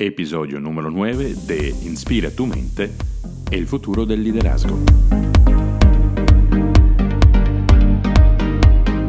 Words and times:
episodio 0.00 0.60
número 0.60 0.92
9 0.92 1.34
de 1.48 1.70
Inspira 1.82 2.30
tu 2.30 2.46
mente, 2.46 2.88
el 3.50 3.66
futuro 3.66 4.06
del 4.06 4.22
liderazgo. 4.22 4.78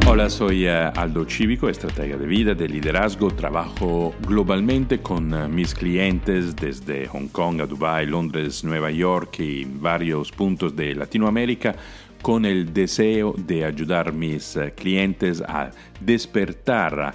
Hola, 0.08 0.28
soy 0.28 0.66
eh, 0.66 0.90
Aldo 0.96 1.24
Cívico, 1.26 1.68
estratega 1.68 2.16
de 2.16 2.26
vida, 2.26 2.56
de 2.56 2.68
liderazgo. 2.68 3.30
Trabajo 3.30 4.12
globalmente 4.26 4.98
con 4.98 5.32
eh, 5.32 5.46
mis 5.46 5.76
clientes 5.76 6.56
desde 6.56 7.06
Hong 7.06 7.28
Kong 7.28 7.60
a 7.60 7.66
Dubai, 7.66 8.06
Londres, 8.06 8.64
Nueva 8.64 8.90
York 8.90 9.38
y 9.38 9.64
varios 9.64 10.32
puntos 10.32 10.74
de 10.74 10.96
Latinoamérica 10.96 11.76
con 12.20 12.44
el 12.44 12.72
deseo 12.72 13.32
de 13.36 13.64
ayudar 13.64 14.08
a 14.08 14.12
mis 14.12 14.56
eh, 14.56 14.74
clientes 14.76 15.40
a 15.40 15.70
despertar, 16.00 17.14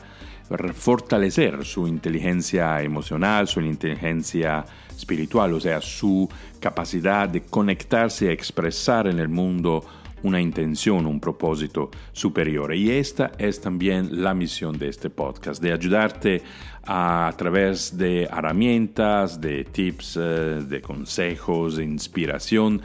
fortalecer 0.73 1.65
su 1.65 1.87
inteligencia 1.87 2.81
emocional, 2.81 3.47
su 3.47 3.61
inteligencia 3.61 4.65
espiritual, 4.95 5.53
o 5.53 5.59
sea, 5.59 5.81
su 5.81 6.29
capacidad 6.59 7.27
de 7.27 7.43
conectarse 7.43 8.25
y 8.25 8.29
expresar 8.29 9.07
en 9.07 9.19
el 9.19 9.29
mundo 9.29 9.83
una 10.23 10.41
intención, 10.41 11.05
un 11.05 11.19
propósito 11.19 11.91
superior. 12.11 12.73
Y 12.73 12.91
esta 12.91 13.31
es 13.37 13.61
también 13.61 14.23
la 14.23 14.33
misión 14.33 14.77
de 14.77 14.89
este 14.89 15.09
podcast, 15.09 15.61
de 15.61 15.71
ayudarte 15.71 16.41
a, 16.83 17.31
través 17.37 17.97
de 17.97 18.23
herramientas, 18.23 19.39
de 19.39 19.63
tips, 19.65 20.17
eh, 20.17 20.19
de 20.67 20.81
consejos, 20.81 21.77
de 21.77 21.83
inspiración, 21.83 22.81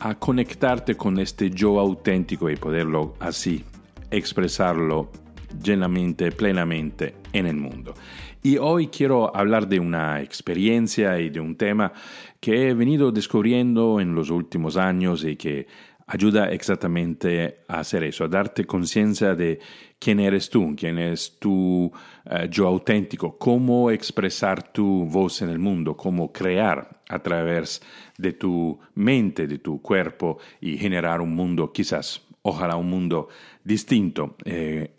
a 0.00 0.16
conectarte 0.16 0.96
con 0.96 1.18
este 1.20 1.50
yo 1.50 1.78
auténtico 1.78 2.50
y 2.50 2.56
poderlo 2.56 3.14
así 3.20 3.64
expresarlo 4.12 5.10
llenamente, 5.62 6.30
plenamente 6.32 7.14
en 7.32 7.46
el 7.46 7.56
mundo. 7.56 7.94
Y 8.42 8.58
hoy 8.58 8.88
quiero 8.88 9.34
hablar 9.36 9.68
de 9.68 9.78
una 9.78 10.20
experiencia 10.20 11.18
y 11.20 11.30
de 11.30 11.40
un 11.40 11.56
tema 11.56 11.92
que 12.40 12.68
he 12.68 12.74
venido 12.74 13.12
descubriendo 13.12 14.00
en 14.00 14.14
los 14.14 14.30
últimos 14.30 14.76
años 14.76 15.24
y 15.24 15.36
que 15.36 15.66
ayuda 16.06 16.50
exactamente 16.50 17.60
a 17.68 17.80
hacer 17.80 18.02
eso, 18.02 18.24
a 18.24 18.28
darte 18.28 18.64
conciencia 18.64 19.34
de 19.34 19.60
quién 19.98 20.20
eres 20.20 20.50
tú, 20.50 20.74
quién 20.76 20.98
es 20.98 21.38
tu 21.38 21.90
eh, 22.24 22.48
yo 22.50 22.66
auténtico, 22.66 23.38
cómo 23.38 23.90
expresar 23.90 24.72
tu 24.72 25.06
voz 25.06 25.42
en 25.42 25.48
el 25.48 25.58
mundo, 25.58 25.96
cómo 25.96 26.32
crear 26.32 27.02
a 27.08 27.18
través 27.20 27.80
de 28.18 28.32
tu 28.32 28.78
mente, 28.94 29.46
de 29.46 29.58
tu 29.58 29.80
cuerpo 29.80 30.38
y 30.60 30.76
generar 30.76 31.20
un 31.20 31.34
mundo 31.34 31.72
quizás, 31.72 32.22
ojalá 32.42 32.76
un 32.76 32.90
mundo 32.90 33.28
distinto, 33.62 34.36
eh, 34.44 34.90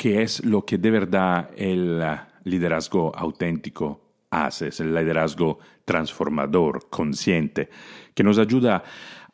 que 0.00 0.22
es 0.22 0.42
lo 0.46 0.64
que 0.64 0.78
de 0.78 0.90
verdad 0.90 1.50
el 1.58 2.02
liderazgo 2.44 3.14
auténtico 3.14 4.00
hace, 4.30 4.68
es 4.68 4.80
el 4.80 4.94
liderazgo 4.94 5.58
transformador, 5.84 6.88
consciente, 6.88 7.68
que 8.14 8.24
nos 8.24 8.38
ayuda 8.38 8.82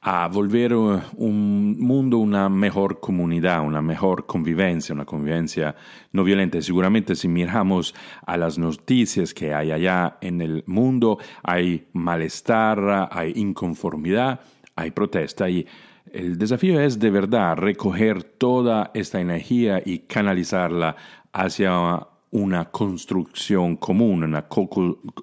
a 0.00 0.26
volver 0.26 0.74
uh, 0.74 1.00
un 1.18 1.78
mundo 1.78 2.18
una 2.18 2.48
mejor 2.48 2.98
comunidad, 2.98 3.64
una 3.64 3.80
mejor 3.80 4.26
convivencia, 4.26 4.92
una 4.92 5.04
convivencia 5.04 5.76
no 6.10 6.24
violenta. 6.24 6.60
Seguramente 6.60 7.14
si 7.14 7.28
miramos 7.28 7.94
a 8.26 8.36
las 8.36 8.58
noticias 8.58 9.34
que 9.34 9.54
hay 9.54 9.70
allá 9.70 10.18
en 10.20 10.40
el 10.40 10.64
mundo, 10.66 11.20
hay 11.44 11.86
malestar, 11.92 13.08
hay 13.12 13.34
inconformidad, 13.36 14.40
hay 14.74 14.90
protesta 14.90 15.48
y 15.48 15.64
el 16.12 16.38
desafío 16.38 16.80
es 16.80 16.98
de 16.98 17.10
verdad 17.10 17.56
recoger 17.56 18.22
toda 18.22 18.90
esta 18.94 19.20
energía 19.20 19.82
y 19.84 20.00
canalizarla 20.00 20.96
hacia 21.32 22.06
una 22.30 22.66
construcción 22.66 23.76
común, 23.76 24.22
una 24.24 24.46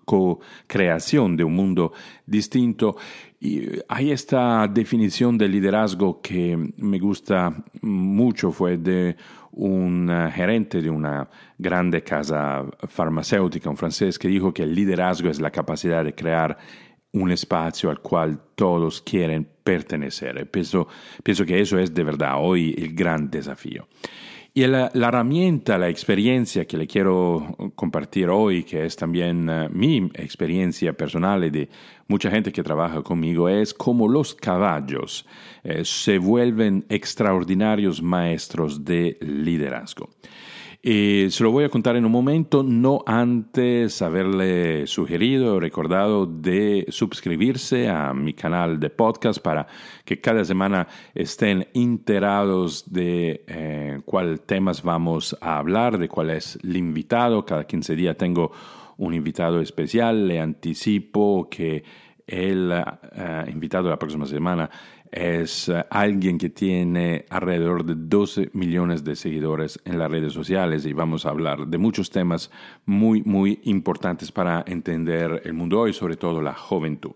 co-creación 0.06 1.38
de 1.38 1.44
un 1.44 1.54
mundo 1.54 1.94
distinto. 2.26 2.96
Y 3.40 3.68
hay 3.88 4.12
esta 4.12 4.68
definición 4.68 5.38
de 5.38 5.48
liderazgo 5.48 6.22
que 6.22 6.58
me 6.78 7.00
gusta 7.00 7.54
mucho, 7.82 8.52
fue 8.52 8.78
de 8.78 9.16
un 9.52 10.10
gerente 10.34 10.82
de 10.82 10.90
una 10.90 11.30
grande 11.58 12.04
casa 12.04 12.66
farmacéutica, 12.88 13.70
un 13.70 13.78
francés, 13.78 14.18
que 14.18 14.28
dijo 14.28 14.54
que 14.54 14.64
el 14.64 14.74
liderazgo 14.74 15.30
es 15.30 15.40
la 15.40 15.52
capacidad 15.52 16.04
de 16.04 16.16
crear 16.16 16.58
un 17.12 17.32
espacio 17.32 17.92
al 17.92 18.00
cual 18.00 18.42
todos 18.56 19.02
quieren 19.02 19.53
pertenecer. 19.64 20.50
Pienso, 20.50 20.88
pienso 21.24 21.46
que 21.46 21.60
eso 21.60 21.80
es 21.80 21.94
de 21.94 22.04
verdad 22.04 22.36
hoy 22.40 22.76
el 22.78 22.94
gran 22.94 23.30
desafío. 23.30 23.88
Y 24.56 24.68
la, 24.68 24.92
herramienta, 24.94 25.80
la 25.80 25.90
experiencia 25.90 26.66
que 26.66 26.78
le 26.78 26.86
quiero 26.86 27.56
compartir 27.74 28.30
hoy, 28.30 28.64
que 28.64 28.86
es 28.86 28.96
también 28.96 29.50
eh, 29.50 29.68
mi 29.72 30.12
experiencia 30.14 30.94
personal 30.94 31.44
y 31.44 31.50
de 31.50 31.70
mucha 32.08 32.30
gente 32.30 32.52
que 32.52 32.62
trabaja 32.62 33.02
conmigo, 33.02 33.50
es 33.50 33.74
cómo 33.74 34.08
los 34.08 34.36
caballos 34.36 35.26
eh, 35.64 35.84
se 35.84 36.20
vuelven 36.20 36.86
extraordinarios 36.88 38.04
maestros 38.04 38.86
de 38.86 39.18
liderazgo. 39.22 40.12
Y 40.86 41.28
se 41.30 41.44
lo 41.46 41.52
voy 41.52 41.64
a 41.64 41.70
contar 41.70 41.96
en 41.96 42.04
un 42.04 42.12
momento, 42.12 42.62
no 42.62 43.06
antes 43.06 44.02
haberle 44.02 44.86
sugerido 44.86 45.58
recordado 45.58 46.26
de 46.26 46.86
suscribirse 46.90 47.88
a 47.88 48.14
mi 48.14 48.34
canal 48.34 48.82
de 48.82 48.90
podcast 48.90 49.42
para 49.42 49.66
que 50.04 50.20
cada 50.20 50.44
semana 50.44 50.90
estén 51.16 51.70
enterados 51.74 52.92
de 52.92 53.46
eh, 53.48 54.02
cuáles 54.04 54.42
temas 54.46 54.84
vamos 54.84 55.38
a 55.40 55.58
hablar, 55.58 55.98
de 55.98 56.10
cuál 56.10 56.32
es 56.32 56.60
el 56.62 56.76
invitado. 56.76 57.46
Cada 57.46 57.66
15 57.66 57.96
días 57.96 58.18
tengo 58.18 58.52
un 58.98 59.14
invitado 59.14 59.62
especial. 59.62 60.28
Le 60.28 60.42
anticipo 60.42 61.48
que 61.50 61.82
el 62.28 62.74
eh, 62.74 63.46
invitado 63.48 63.86
de 63.86 63.92
la 63.92 64.00
próxima 64.00 64.26
semana 64.26 64.70
es 65.14 65.70
eh, 65.70 65.86
alguien 65.92 66.40
que 66.40 66.50
tiene 66.50 67.26
alrededor 67.30 67.86
de 67.86 67.94
12 67.96 68.50
millones 68.54 69.04
de 69.04 69.16
seguidores 69.16 69.80
en 69.86 70.00
las 70.00 70.10
redes 70.10 70.34
sociales 70.34 70.86
y 70.86 70.94
vamos 70.94 71.26
a 71.26 71.30
hablar 71.30 71.68
de 71.68 71.78
muchos 71.78 72.10
temas 72.10 72.50
muy, 72.86 73.22
muy 73.22 73.60
importantes 73.66 74.32
para 74.32 74.64
entender 74.66 75.44
el 75.46 75.54
mundo 75.54 75.82
hoy, 75.82 75.94
sobre 75.94 76.16
todo 76.16 76.42
la 76.42 76.56
juventud. 76.56 77.12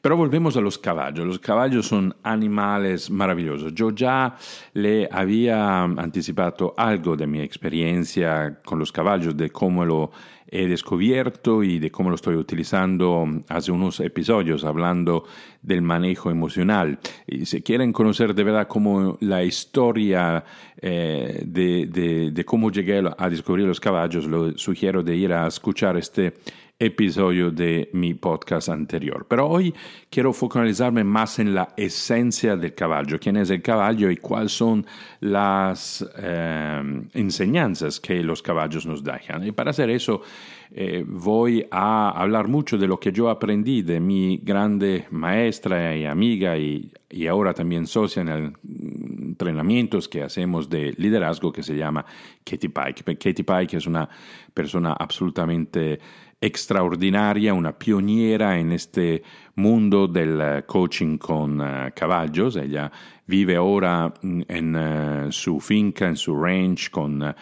Pero 0.00 0.16
volvemos 0.16 0.56
a 0.56 0.60
los 0.60 0.78
caballos. 0.78 1.26
Los 1.26 1.38
caballos 1.38 1.86
son 1.86 2.14
animales 2.22 3.10
maravillosos. 3.10 3.74
Yo 3.74 3.90
ya 3.90 4.36
le 4.72 5.08
había 5.10 5.82
anticipado 5.82 6.74
algo 6.76 7.16
de 7.16 7.26
mi 7.26 7.40
experiencia 7.40 8.60
con 8.64 8.78
los 8.78 8.92
caballos, 8.92 9.36
de 9.36 9.50
cómo 9.50 9.84
lo 9.84 10.10
he 10.50 10.66
descubierto 10.66 11.62
y 11.62 11.78
de 11.78 11.90
cómo 11.90 12.08
lo 12.08 12.16
estoy 12.16 12.36
utilizando 12.36 13.26
hace 13.48 13.70
unos 13.70 14.00
episodios 14.00 14.64
hablando 14.64 15.24
del 15.68 15.82
manejo 15.82 16.30
emocional. 16.30 16.98
Y 17.26 17.44
si 17.44 17.60
quieren 17.60 17.92
conocer 17.92 18.34
de 18.34 18.42
verdad 18.42 18.66
cómo 18.66 19.18
la 19.20 19.44
historia 19.44 20.42
eh, 20.80 21.42
de, 21.44 22.30
de, 22.32 22.44
cómo 22.44 22.70
llegué 22.70 23.02
a 23.16 23.28
descubrir 23.28 23.66
los 23.66 23.78
caballos, 23.78 24.26
lo 24.26 24.56
sugiero 24.56 25.02
de 25.02 25.14
ir 25.14 25.32
a 25.32 25.46
escuchar 25.46 25.98
este 25.98 26.32
episodio 26.80 27.50
de 27.50 27.90
mi 27.92 28.14
podcast 28.14 28.68
anterior. 28.68 29.26
Pero 29.28 29.48
hoy 29.48 29.74
quiero 30.08 30.32
focalizarme 30.32 31.04
más 31.04 31.38
en 31.38 31.54
la 31.54 31.74
esencia 31.76 32.56
del 32.56 32.74
caballo, 32.74 33.18
quién 33.18 33.36
es 33.36 33.50
el 33.50 33.60
caballo 33.60 34.10
y 34.10 34.16
cuáles 34.16 34.52
son 34.52 34.86
las 35.20 36.08
eh, 36.16 37.02
enseñanzas 37.14 38.00
que 38.00 38.22
los 38.22 38.42
caballos 38.42 38.86
nos 38.86 39.02
dejan. 39.02 39.44
Y 39.46 39.52
para 39.52 39.70
hacer 39.70 39.90
eso 39.90 40.22
eh, 40.70 41.04
voy 41.06 41.66
a 41.70 42.10
hablar 42.10 42.48
mucho 42.48 42.76
de 42.76 42.86
lo 42.86 43.00
que 43.00 43.12
yo 43.12 43.30
aprendí 43.30 43.82
de 43.82 44.00
mi 44.00 44.38
grande 44.38 45.06
maestra 45.10 45.96
y 45.96 46.04
amiga 46.04 46.56
y, 46.58 46.92
ahora 47.28 47.54
también 47.54 47.86
socia 47.86 48.20
en 48.20 48.28
el 48.28 48.52
entrenamientos 49.38 50.08
que 50.08 50.22
hacemos 50.22 50.68
de 50.68 50.92
liderazgo 50.96 51.52
que 51.52 51.62
se 51.62 51.76
llama 51.76 52.04
Katie 52.44 52.70
Pike. 52.70 53.04
Katie 53.16 53.44
Pike 53.44 53.76
es 53.76 53.86
una 53.86 54.08
persona 54.52 54.94
absolutamente 54.98 56.00
extraordinaria, 56.40 57.52
una 57.52 57.76
pioniera 57.76 58.58
en 58.58 58.72
este 58.72 59.22
mundo 59.56 60.06
del 60.06 60.40
eh, 60.40 60.62
coaching 60.66 61.18
con 61.18 61.60
uh, 61.60 61.90
caballos. 61.92 62.54
Ella 62.54 62.92
vive 63.26 63.56
ahora 63.56 64.14
mm, 64.22 64.42
en 64.46 64.76
uh, 64.76 65.32
su 65.32 65.58
finca, 65.58 66.06
en 66.06 66.16
su 66.16 66.40
ranch, 66.40 66.90
con 66.90 67.34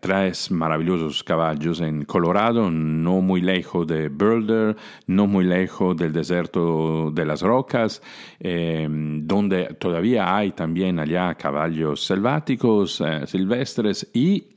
tres 0.00 0.50
maravillosos 0.50 1.22
caballos 1.24 1.80
en 1.80 2.04
Colorado, 2.04 2.70
no 2.70 3.20
muy 3.20 3.42
lejos 3.42 3.86
de 3.86 4.08
Boulder, 4.08 4.74
no 5.08 5.26
muy 5.26 5.44
lejos 5.44 5.94
del 5.96 6.12
desierto 6.12 7.10
de 7.10 7.26
las 7.26 7.42
rocas, 7.42 8.00
em, 8.40 9.26
donde 9.26 9.74
todavía 9.78 10.34
hay 10.34 10.52
también 10.52 10.98
allá 10.98 11.34
caballos 11.34 12.02
selváticos, 12.06 13.02
silvestres 13.26 14.08
y, 14.14 14.56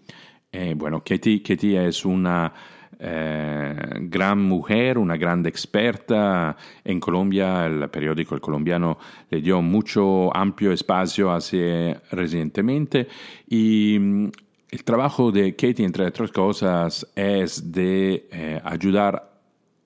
bueno, 0.78 1.04
Katie, 1.04 1.42
Katie 1.42 1.88
es 1.88 2.06
una 2.06 2.54
eh, 3.04 3.76
gran 4.02 4.40
mujer, 4.44 5.00
una 5.00 5.18
gran 5.18 5.44
experta. 5.48 6.56
En 6.84 7.00
Colombia, 7.00 7.66
el 7.66 7.90
periódico 7.90 8.36
El 8.36 8.42
Colombiano 8.42 9.00
le 9.30 9.42
dio 9.42 9.62
mucho 9.62 10.36
amplio 10.36 10.72
espacio 10.72 11.32
hace 11.32 12.00
recientemente 12.12 13.08
y 13.50 13.98
mm, 14.00 14.30
el 14.70 14.84
trabajo 14.84 15.32
de 15.32 15.56
Katie, 15.56 15.84
entre 15.84 16.06
otras 16.06 16.32
cosas, 16.32 17.06
es 17.16 17.72
de 17.72 18.28
eh, 18.32 18.62
ayudar 18.64 19.32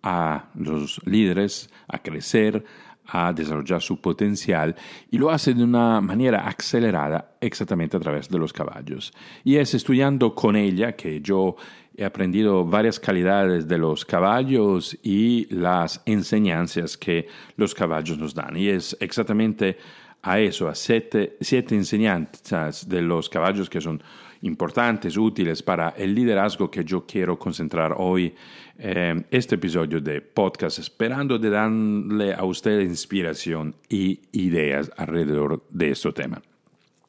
a 0.03 0.49
los 0.53 1.01
líderes 1.05 1.71
a 1.87 1.97
crecer, 1.99 2.63
a 3.07 3.33
desarrollar 3.33 3.81
su 3.81 3.99
potencial 3.99 4.75
y 5.09 5.17
lo 5.17 5.29
hace 5.29 5.53
de 5.53 5.63
una 5.63 6.01
manera 6.01 6.47
acelerada 6.47 7.35
exactamente 7.41 7.97
a 7.97 7.99
través 7.99 8.29
de 8.29 8.37
los 8.37 8.53
caballos. 8.53 9.13
Y 9.43 9.55
es 9.55 9.73
estudiando 9.73 10.35
con 10.35 10.55
ella 10.55 10.95
que 10.95 11.21
yo 11.21 11.55
he 11.97 12.03
aprendido 12.03 12.65
varias 12.65 12.99
calidades 12.99 13.67
de 13.67 13.77
los 13.77 14.05
caballos 14.05 14.97
y 15.01 15.47
las 15.53 16.01
enseñanzas 16.05 16.97
que 16.97 17.27
los 17.55 17.73
caballos 17.73 18.17
nos 18.17 18.33
dan. 18.33 18.57
Y 18.57 18.67
es 18.67 18.97
exactamente 18.99 19.77
a 20.21 20.39
eso, 20.39 20.67
a 20.67 20.75
siete, 20.75 21.37
siete 21.39 21.75
enseñanzas 21.75 22.89
de 22.89 23.01
los 23.01 23.29
caballos 23.29 23.69
que 23.69 23.79
son 23.79 24.01
importantes, 24.41 25.17
útiles 25.17 25.63
para 25.63 25.89
el 25.89 26.13
liderazgo 26.13 26.69
que 26.69 26.83
yo 26.83 27.05
quiero 27.05 27.37
concentrar 27.37 27.95
hoy 27.97 28.33
eh, 28.77 29.23
este 29.31 29.55
episodio 29.55 30.01
de 30.01 30.21
podcast, 30.21 30.79
esperando 30.79 31.37
de 31.39 31.49
darle 31.49 32.33
a 32.33 32.43
usted 32.43 32.81
inspiración 32.81 33.75
y 33.87 34.19
ideas 34.33 34.91
alrededor 34.97 35.63
de 35.69 35.91
este 35.91 36.11
tema. 36.11 36.41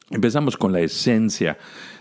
Empezamos 0.09 0.55
con 0.55 0.71
la 0.71 0.79
esencia 0.79 1.57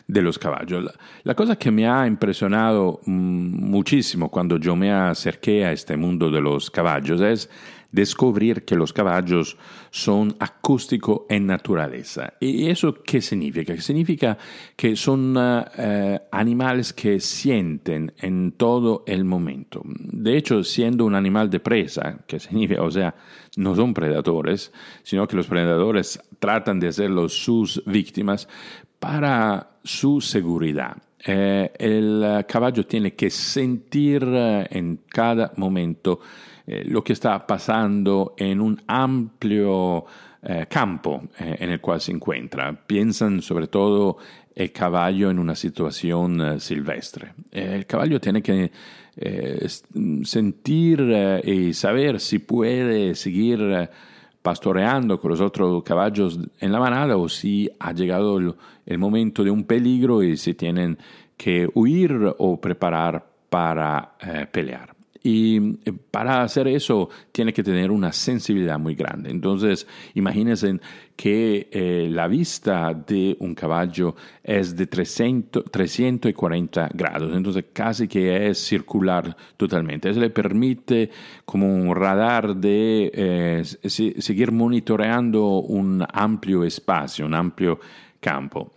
de 0.08 0.22
los 0.22 0.38
caballos. 0.38 0.92
La, 1.24 1.34
cosa 1.34 1.56
que 1.56 1.70
me 1.70 1.88
ha 1.88 2.06
impresionado 2.06 3.00
mm, 3.06 3.70
muchísimo 3.70 4.30
cuando 4.30 4.58
yo 4.58 4.76
me 4.76 4.92
acerqué 4.92 5.64
a 5.64 5.72
este 5.72 5.96
mundo 5.96 6.30
de 6.30 6.40
los 6.40 6.70
caballos 6.70 7.20
es 7.20 7.50
descubrir 7.90 8.64
que 8.64 8.76
los 8.76 8.92
caballos 8.92 9.56
son 9.90 10.36
acústicos 10.38 11.22
en 11.28 11.46
naturaleza. 11.46 12.34
¿Y 12.40 12.68
eso 12.68 12.94
qué 13.02 13.20
significa? 13.20 13.76
Significa 13.80 14.36
que 14.76 14.96
son 14.96 15.34
eh, 15.38 16.20
animales 16.30 16.92
que 16.92 17.20
sienten 17.20 18.12
en 18.18 18.52
todo 18.52 19.04
el 19.06 19.24
momento. 19.24 19.82
De 19.84 20.36
hecho, 20.36 20.62
siendo 20.62 21.04
un 21.04 21.14
animal 21.14 21.48
de 21.48 21.60
presa, 21.60 22.18
que 22.26 22.38
significa, 22.38 22.82
o 22.82 22.90
sea, 22.90 23.14
no 23.56 23.74
son 23.74 23.94
predadores, 23.94 24.72
sino 25.02 25.26
que 25.26 25.36
los 25.36 25.46
predadores 25.46 26.20
tratan 26.38 26.78
de 26.78 26.88
hacerlos 26.88 27.32
sus 27.32 27.82
víctimas 27.86 28.48
para 28.98 29.78
su 29.82 30.20
seguridad. 30.20 30.96
Eh, 31.24 31.72
el 31.78 32.44
caballo 32.46 32.86
tiene 32.86 33.14
que 33.14 33.30
sentir 33.30 34.22
eh, 34.26 34.66
en 34.70 35.00
cada 35.08 35.52
momento 35.56 36.20
eh, 36.66 36.84
lo 36.84 37.04
que 37.04 37.12
está 37.12 37.46
pasando 37.46 38.34
en 38.36 38.60
un 38.60 38.82
amplio 38.88 40.04
eh, 40.42 40.66
campo 40.68 41.22
eh, 41.38 41.58
en 41.60 41.70
el 41.70 41.80
cual 41.80 42.00
se 42.00 42.10
encuentra. 42.10 42.74
Piensan 42.86 43.40
sobre 43.40 43.68
todo 43.68 44.16
el 44.52 44.72
caballo 44.72 45.30
en 45.30 45.38
una 45.38 45.54
situación 45.54 46.60
silvestre. 46.60 47.34
el 47.52 47.86
caballo 47.86 48.18
tiene 48.18 48.42
que 48.42 48.70
sentir 50.24 51.00
y 51.44 51.74
saber 51.74 52.20
si 52.20 52.38
puede 52.38 53.14
seguir 53.14 53.90
pastoreando 54.40 55.20
con 55.20 55.32
los 55.32 55.42
otros 55.42 55.82
caballos 55.82 56.40
en 56.58 56.72
la 56.72 56.80
manada 56.80 57.18
o 57.18 57.28
si 57.28 57.68
ha 57.78 57.92
llegado 57.92 58.38
el, 58.86 58.98
momento 58.98 59.44
de 59.44 59.50
un 59.50 59.64
peligro 59.64 60.22
y 60.22 60.38
si 60.38 60.54
tienen 60.54 60.96
que 61.36 61.68
huir 61.74 62.34
o 62.38 62.58
preparar 62.58 63.26
para 63.50 64.16
pelear. 64.50 64.95
Y 65.26 65.56
eh, 65.84 65.92
para 66.08 66.42
hacer 66.42 66.68
eso 66.68 67.08
tiene 67.32 67.52
que 67.52 67.64
tener 67.64 67.90
una 67.90 68.12
sensibilidad 68.12 68.78
muy 68.78 68.94
grande. 68.94 69.28
Entonces, 69.28 69.84
imagínense 70.14 70.78
que 71.16 71.68
eh, 71.72 72.08
la 72.12 72.28
vista 72.28 72.94
de 72.94 73.36
un 73.40 73.52
caballo 73.52 74.14
es 74.44 74.76
de 74.76 74.86
300, 74.86 75.64
340 75.68 76.90
grados, 76.94 77.36
entonces 77.36 77.64
casi 77.72 78.06
que 78.06 78.46
es 78.46 78.58
circular 78.58 79.36
totalmente. 79.56 80.10
Eso 80.10 80.20
le 80.20 80.30
permite 80.30 81.10
como 81.44 81.74
un 81.74 81.92
radar 81.96 82.54
de 82.54 83.10
eh, 83.12 83.64
seguir 83.64 84.52
monitoreando 84.52 85.58
un 85.58 86.06
amplio 86.08 86.62
espacio, 86.62 87.26
un 87.26 87.34
amplio 87.34 87.80
campo. 88.20 88.70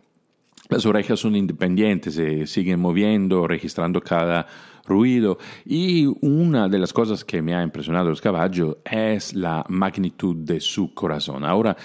Las 0.69 0.83
orejas 0.87 1.19
son 1.19 1.35
independientes, 1.35 2.15
se 2.15 2.47
siguen 2.47 2.79
moviendo, 2.79 3.47
registrando 3.47 4.01
cada 4.01 4.47
ruido. 4.89 5.38
Y 5.65 6.07
una 6.21 6.68
de 6.68 6.80
las 6.80 6.91
cosas 6.91 7.24
que 7.24 7.41
me 7.41 7.56
ha 7.56 7.63
impresionado 7.63 8.09
los 8.09 8.19
caballos 8.19 8.77
es 8.83 9.33
la 9.33 9.63
magnitud 9.69 10.36
de 10.36 10.59
su 10.59 10.94
corazón. 10.94 11.45
Ahora, 11.45 11.77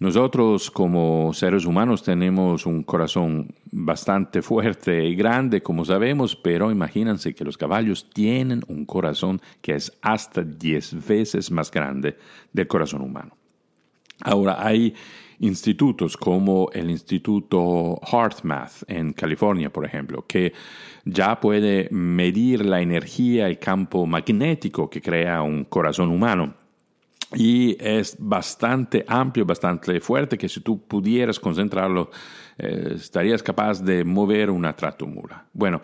nosotros 0.00 0.70
como 0.70 1.34
seres 1.34 1.66
humanos 1.66 2.02
tenemos 2.02 2.64
un 2.64 2.82
corazón 2.84 3.54
bastante 3.70 4.40
fuerte 4.40 5.04
y 5.04 5.14
grande, 5.14 5.62
como 5.62 5.84
sabemos, 5.84 6.36
pero 6.36 6.70
imagínense 6.70 7.34
que 7.34 7.44
los 7.44 7.58
caballos 7.58 8.08
tienen 8.08 8.62
un 8.68 8.86
corazón 8.86 9.42
que 9.60 9.74
es 9.74 9.92
hasta 10.00 10.42
10 10.42 11.06
veces 11.06 11.50
más 11.50 11.70
grande 11.70 12.16
del 12.50 12.66
corazón 12.66 13.02
humano. 13.02 13.36
Ahora, 14.22 14.64
hay 14.64 14.94
institutos 15.40 16.16
como 16.16 16.70
el 16.72 16.90
Instituto 16.90 17.98
HeartMath 18.02 18.84
en 18.88 19.12
California, 19.12 19.70
por 19.70 19.84
ejemplo, 19.84 20.24
que 20.26 20.52
ya 21.04 21.40
puede 21.40 21.88
medir 21.90 22.64
la 22.64 22.80
energía, 22.80 23.46
el 23.46 23.58
campo 23.58 24.06
magnético 24.06 24.88
que 24.88 25.00
crea 25.00 25.42
un 25.42 25.64
corazón 25.64 26.10
humano. 26.10 26.54
Y 27.34 27.76
es 27.80 28.16
bastante 28.18 29.04
amplio, 29.06 29.46
bastante 29.46 30.00
fuerte, 30.00 30.36
que 30.36 30.48
si 30.48 30.60
tú 30.60 30.82
pudieras 30.86 31.38
concentrarlo, 31.38 32.10
eh, 32.58 32.94
estarías 32.96 33.42
capaz 33.42 33.82
de 33.82 34.04
mover 34.04 34.50
una 34.50 34.74
tratomula. 34.74 35.46
Bueno, 35.52 35.80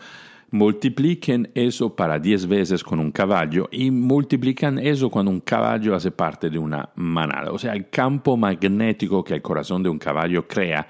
multipliquen 0.51 1.51
eso 1.55 1.95
para 1.95 2.19
10 2.19 2.47
veces 2.47 2.85
con 2.85 3.01
un 3.01 3.11
caballo 3.11 3.69
y 3.71 3.91
multiplican 3.91 4.79
eso 4.79 5.11
cuando 5.11 5.31
un 5.31 5.41
caballo 5.41 5.95
hace 5.95 6.11
parte 6.11 6.51
de 6.51 6.59
una 6.59 6.89
manada. 6.95 7.51
O 7.51 7.59
sea, 7.59 7.73
el 7.73 7.89
campo 7.91 8.37
magnético 8.37 9.25
que 9.25 9.35
el 9.35 9.43
corazón 9.43 9.83
de 9.83 9.89
un 9.89 9.99
caballo 9.99 10.47
crea, 10.47 10.87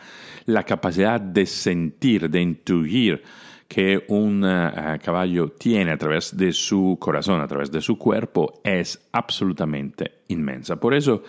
la 0.46 0.62
capacidad 0.62 1.20
de 1.20 1.46
sentir, 1.46 2.28
de 2.28 2.40
intuir 2.40 3.22
que 3.68 4.04
un 4.08 4.44
eh, 4.46 4.98
caballo 5.02 5.48
tiene 5.50 5.90
a 5.92 5.98
través 5.98 6.36
de 6.36 6.52
su 6.52 6.96
corazón, 7.00 7.40
a 7.40 7.48
través 7.48 7.70
de 7.72 7.80
su 7.80 7.98
cuerpo, 7.98 8.60
es 8.62 9.08
absolutamente 9.12 10.20
inmensa. 10.28 10.76
Por 10.76 10.94
eso 10.94 11.24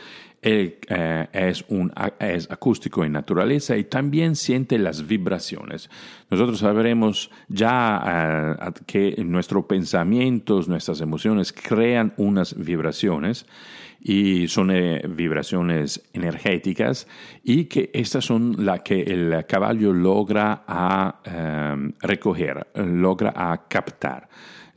él 0.47 0.77
eh, 0.87 1.27
es, 1.33 1.65
un, 1.67 1.91
es 2.19 2.49
acústico 2.49 3.03
en 3.03 3.11
naturaleza 3.11 3.75
y 3.75 3.83
también 3.83 4.35
siente 4.35 4.77
las 4.77 5.05
vibraciones. 5.05 5.89
Nosotros 6.29 6.59
sabremos 6.59 7.29
ya 7.49 8.57
eh, 8.59 8.71
que 8.85 9.23
nuestros 9.23 9.65
pensamientos, 9.65 10.67
nuestras 10.67 11.01
emociones 11.01 11.51
crean 11.53 12.13
unas 12.17 12.55
vibraciones 12.57 13.45
y 13.99 14.47
son 14.47 14.71
eh, 14.71 15.03
vibraciones 15.09 16.01
energéticas 16.13 17.07
y 17.43 17.65
que 17.65 17.89
estas 17.93 18.23
son 18.23 18.65
las 18.65 18.81
que 18.81 19.01
el 19.01 19.45
caballo 19.47 19.91
logra 19.91 20.63
a 20.67 21.21
recoger, 21.99 22.67
logra 22.75 23.33
a 23.35 23.67
captar. 23.67 24.29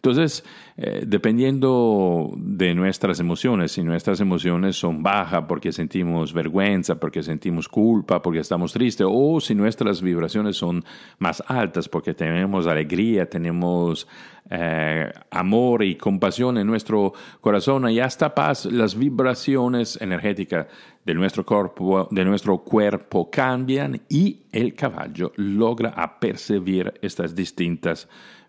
Entonces, 0.03 0.45
eh, 0.79 1.05
dependiendo 1.07 2.33
de 2.35 2.75
nuestras 2.75 3.21
emociones, 3.21 3.73
si 3.73 3.83
nuestras 3.83 4.19
emociones 4.21 4.77
son 4.77 5.03
bajas 5.03 5.45
porque 5.47 5.73
sentimos 5.73 6.33
vergüenza, 6.33 6.99
porque 6.99 7.23
sentimos 7.23 7.69
culpa, 7.69 8.23
porque 8.23 8.39
estamos 8.39 8.73
tristes, 8.73 9.07
o 9.11 9.41
si 9.43 9.55
nuestras 9.55 10.01
vibraciones 10.01 10.57
son 10.57 10.83
más 11.19 11.43
altas 11.47 11.87
porque 11.87 12.15
tenemos 12.15 12.67
alegría, 12.67 13.29
tenemos 13.29 14.09
eh, 14.49 15.13
amor 15.31 15.85
y 15.85 15.97
compasión 15.97 16.57
en 16.57 16.67
nuestro 16.67 17.13
corazón 17.43 17.91
y 17.91 18.01
hasta 18.01 18.35
paz, 18.35 18.65
las 18.65 18.97
vibraciones 18.97 20.01
energéticas 20.01 20.67
de 21.05 21.13
nuestro 21.15 21.45
cuerpo, 21.45 22.09
de 22.11 22.25
nuestro 22.25 22.57
cuerpo 22.57 23.31
cambian 23.31 24.01
y 24.09 24.45
el 24.51 24.75
caballo 24.75 25.33
logra 25.37 25.91
apercibir 25.91 26.95
estas 27.03 27.35
distintas 27.35 28.09
vibraciones. 28.09 28.40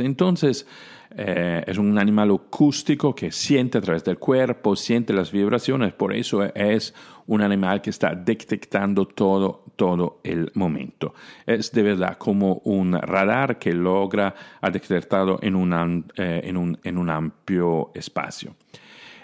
Entonces, 0.00 0.66
eh, 1.16 1.62
es 1.66 1.78
un 1.78 1.98
animal 1.98 2.30
acústico 2.32 3.14
que 3.14 3.30
siente 3.30 3.78
a 3.78 3.80
través 3.80 4.04
del 4.04 4.18
cuerpo, 4.18 4.76
siente 4.76 5.12
las 5.12 5.30
vibraciones, 5.30 5.92
por 5.92 6.14
eso 6.14 6.42
es 6.42 6.94
un 7.26 7.42
animal 7.42 7.80
que 7.80 7.90
está 7.90 8.14
detectando 8.14 9.06
todo, 9.06 9.64
todo 9.76 10.20
el 10.24 10.50
momento. 10.54 11.14
Es 11.46 11.72
de 11.72 11.82
verdad 11.82 12.16
como 12.18 12.62
un 12.64 12.94
radar 12.94 13.58
que 13.58 13.72
logra 13.72 14.34
detectarlo 14.62 15.38
en, 15.42 15.54
un, 15.54 16.04
eh, 16.16 16.40
en, 16.44 16.56
un, 16.56 16.78
en 16.82 16.98
un 16.98 17.10
amplio 17.10 17.90
espacio. 17.94 18.54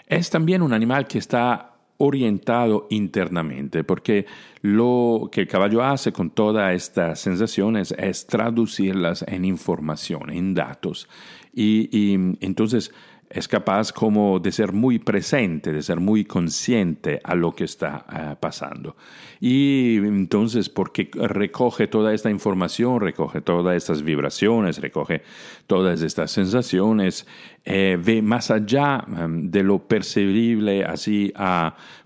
Es 0.07 0.29
también 0.29 0.61
un 0.61 0.73
animal 0.73 1.07
que 1.07 1.19
está 1.19 1.70
orientado 2.01 2.87
internamente, 2.89 3.83
porque 3.83 4.25
lo 4.61 5.29
que 5.31 5.41
el 5.41 5.47
caballo 5.47 5.83
hace 5.83 6.11
con 6.11 6.31
todas 6.31 6.73
estas 6.73 7.19
sensaciones 7.19 7.93
es 7.97 8.25
traducirlas 8.25 9.23
en 9.27 9.45
información, 9.45 10.31
en 10.31 10.55
datos. 10.55 11.07
Y, 11.53 12.13
entonces 12.41 12.91
es 13.33 13.47
capaz 13.47 13.91
como 13.91 14.39
de 14.39 14.51
ser 14.51 14.73
muy 14.73 14.99
presente, 14.99 15.71
de 15.71 15.81
ser 15.81 15.99
muy 15.99 16.25
consciente 16.25 17.19
a 17.23 17.35
lo 17.35 17.53
que 17.53 17.63
está 17.63 18.05
eh, 18.11 18.35
pasando. 18.39 18.95
Y 19.39 19.97
entonces, 19.97 20.69
porque 20.69 21.09
recoge 21.13 21.87
toda 21.87 22.13
esta 22.13 22.29
información, 22.29 22.99
recoge 22.99 23.41
todas 23.41 23.75
estas 23.75 24.03
vibraciones, 24.03 24.79
recoge 24.79 25.23
todas 25.65 26.01
estas 26.01 26.31
sensaciones, 26.31 27.25
eh, 27.63 27.97
ve 28.03 28.21
más 28.21 28.51
allá 28.51 29.03
em, 29.17 29.49
de 29.49 29.63
lo 29.63 29.79
percibible 29.79 30.83
así 30.83 31.31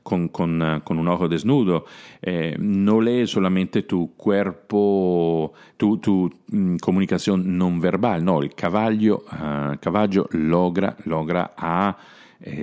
con, 0.04 0.30
con, 0.30 0.62
un 0.62 1.08
ojo 1.08 1.28
desnudo. 1.28 1.86
no 2.60 3.02
lee 3.02 3.26
solamente 3.26 3.84
tu 3.84 4.14
cuerpo, 4.16 5.54
tu, 5.78 5.98
tu 5.98 6.32
mm, 6.48 6.78
comunicación 6.78 7.58
non 7.58 7.80
verbal, 7.80 8.24
no, 8.24 8.42
el 8.42 8.54
caballo, 8.54 9.24
caballo 9.80 10.28
logra, 10.32 10.96
logra 11.06 11.15
a 11.58 11.98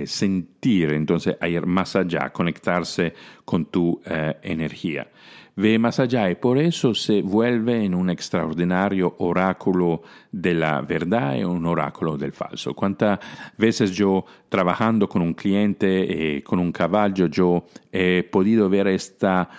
sentir, 0.05 0.91
entonces 0.91 1.35
a 1.41 1.47
ir 1.47 1.65
más 1.65 1.95
allá, 1.95 2.29
conectarse 2.31 3.13
con 3.43 3.65
tu 3.65 3.99
energía 4.05 5.07
ve 5.55 5.77
más 5.77 5.99
allá 5.99 6.29
y 6.29 6.35
por 6.35 6.57
eso 6.57 6.95
se 6.95 7.21
vuelve 7.21 7.83
en 7.83 7.93
un 7.93 8.09
extraordinario 8.09 9.15
oráculo 9.19 10.01
de 10.31 10.53
la 10.53 10.81
verdad 10.81 11.35
y 11.35 11.43
un 11.43 11.65
oráculo 11.65 12.17
del 12.17 12.31
falso. 12.31 12.73
¿Cuántas 12.73 13.19
veces 13.57 13.91
yo 13.91 14.25
trabajando 14.49 15.07
con 15.07 15.21
un 15.21 15.33
cliente, 15.33 16.37
eh, 16.37 16.43
con 16.43 16.59
un 16.59 16.71
caballo, 16.71 17.27
yo 17.27 17.65
he 17.91 18.23
podido 18.23 18.67
ver 18.69 18.87
esta 18.87 19.49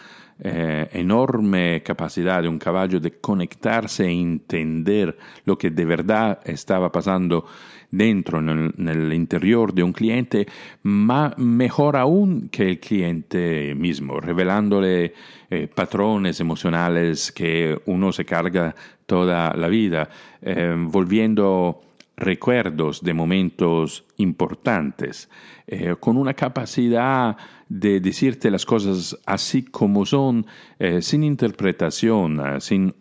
eh, 0.41 0.89
enorme 0.93 1.83
capacidad 1.85 2.43
de 2.43 2.49
un 2.49 2.59
caballo 2.59 2.99
de 2.99 3.21
conectarse 3.21 4.05
e 4.05 4.11
entender 4.11 5.17
lo 5.45 5.57
que 5.57 5.71
de 5.71 5.85
verdad 5.85 6.41
estaba 6.45 6.91
pasando 6.91 7.47
dentro, 7.91 8.38
en 8.38 8.88
el, 8.88 9.12
interior 9.12 9.73
de 9.73 9.83
un 9.83 9.93
cliente, 9.93 10.47
mejor 10.83 11.97
aún 11.97 12.49
que 12.50 12.69
el 12.71 12.81
cliente 12.81 13.75
mismo, 13.75 14.21
revelándole 14.21 15.14
eh, 15.50 15.69
patrones 15.73 16.41
emocionales 16.41 17.33
que 17.33 17.79
uno 17.87 18.12
se 18.12 18.25
carga 18.25 18.75
toda 19.07 19.55
la 19.55 19.69
vida, 19.69 20.09
eh, 20.43 20.75
volviendo 20.76 21.81
recuerdos 22.17 23.03
de 23.03 23.14
momentos 23.14 24.05
importantes, 24.19 25.29
eh, 25.67 25.97
con 25.99 26.17
una 26.17 26.35
capacidad 26.35 27.37
de 27.75 27.99
decirte 27.99 28.52
las 28.52 28.64
cosas 28.64 29.19
así 29.26 29.64
como 29.64 30.07
son, 30.07 30.47
eh, 30.78 31.02
sin 31.02 31.25
interpretación, 31.25 32.38
eh, 32.38 32.61
sin, 32.61 32.95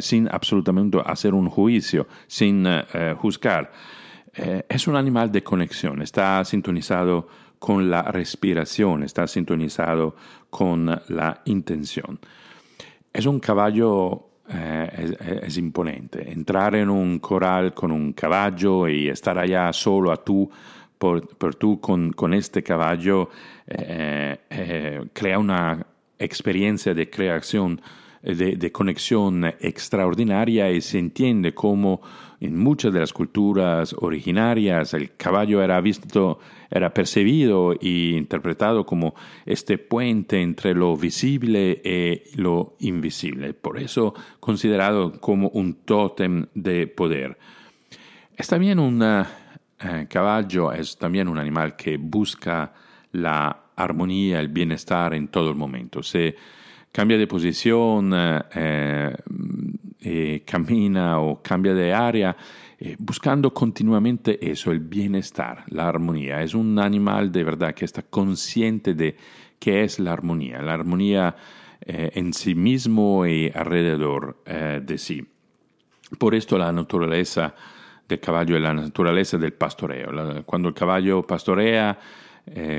sin 0.00 0.28
absolutamente 0.28 0.98
hacer 1.06 1.34
un 1.34 1.48
juicio, 1.48 2.08
sin 2.26 2.66
juzgar. 3.18 3.70
es 4.68 4.88
un 4.88 4.96
animal 4.96 5.30
de 5.30 5.42
conexión, 5.42 6.02
está 6.02 6.44
sintonizado 6.44 7.28
con 7.60 7.88
la 7.88 8.02
respiración, 8.02 9.04
está 9.04 9.26
sintonizado 9.28 10.16
con 10.50 10.86
la 11.08 11.40
intención. 11.44 12.18
Es 13.12 13.26
un 13.26 13.38
caballo 13.38 14.28
eh, 14.50 15.42
es, 15.42 15.58
imponente. 15.58 16.32
Entrar 16.32 16.74
en 16.74 16.88
un 16.88 17.18
coral 17.18 17.74
con 17.74 17.92
un 17.92 18.14
caballo 18.14 18.88
y 18.88 19.08
estar 19.08 19.38
allá 19.38 19.70
solo 19.74 20.10
a 20.10 20.24
tú, 20.24 20.50
por, 20.98 21.54
tú 21.54 21.80
con, 21.80 22.12
con, 22.12 22.34
este 22.34 22.62
caballo, 22.62 23.30
eh, 23.66 24.38
eh, 24.50 25.04
crea 25.12 25.38
una 25.38 25.86
experiencia 26.18 26.94
de 26.94 27.08
creación 27.08 27.80
de, 28.22 28.72
conexión 28.72 29.44
extraordinaria 29.60 30.70
y 30.70 30.80
se 30.80 30.98
entiende 30.98 31.54
cómo 31.54 32.00
en 32.40 32.58
muchas 32.58 32.92
de 32.92 33.00
las 33.00 33.12
culturas 33.12 33.94
originarias 33.98 34.94
el 34.94 35.14
caballo 35.16 35.62
era 35.62 35.80
visto, 35.80 36.38
era 36.70 36.92
percibido 36.92 37.72
e 37.72 38.16
interpretado 38.16 38.84
como 38.84 39.14
este 39.46 39.78
puente 39.78 40.40
entre 40.42 40.74
lo 40.74 40.96
visible 40.96 41.80
y 41.84 42.36
lo 42.36 42.76
invisible, 42.80 43.54
por 43.54 43.78
eso 43.78 44.14
considerado 44.40 45.20
como 45.20 45.48
un 45.50 45.74
tótem 45.84 46.46
de 46.54 46.86
poder. 46.86 47.38
Es 48.36 48.46
también 48.46 48.78
un 48.78 49.02
eh, 49.80 50.06
caballo, 50.08 50.72
es 50.72 50.96
también 50.96 51.28
un 51.28 51.38
animal 51.38 51.76
que 51.76 51.98
busca 51.98 52.72
la 53.12 53.66
armonía, 53.76 54.40
el 54.40 54.48
bienestar 54.48 55.14
en 55.14 55.28
todo 55.28 55.50
el 55.50 55.54
momento. 55.54 56.02
Se, 56.02 56.34
cambia 56.90 57.16
de 57.16 57.28
posición, 57.28 58.12
eh, 58.14 59.14
eh, 60.00 60.42
camina 60.44 61.20
o 61.20 61.40
cambia 61.40 61.74
de 61.74 61.92
área, 61.92 62.36
buscando 62.98 63.52
continuamente 63.54 64.50
eso, 64.50 64.72
el 64.72 64.80
bienestar, 64.80 65.64
la 65.68 65.88
armonía. 65.88 66.42
Es 66.42 66.54
un 66.54 66.78
animal 66.78 67.30
de 67.30 67.44
verdad 67.44 67.74
que 67.74 67.84
está 67.84 68.02
consciente 68.02 68.94
de 68.94 69.16
qué 69.60 69.84
es 69.84 70.00
la 70.00 70.12
armonía, 70.12 70.60
la 70.60 70.74
armonía 70.74 71.36
en 71.80 72.32
sí 72.32 72.54
mismo 72.54 73.26
y 73.26 73.50
alrededor 73.54 74.42
de 74.44 74.98
sí. 74.98 75.26
Por 76.18 76.34
esto 76.34 76.56
la 76.56 76.72
naturaleza 76.72 77.54
del 78.08 78.20
caballo 78.20 78.56
es 78.56 78.62
la 78.62 78.74
naturaleza 78.74 79.36
del 79.36 79.52
pastoreo. 79.52 80.10
cuando 80.46 80.68
el 80.68 80.74
caballo 80.74 81.26
pastorea, 81.26 81.98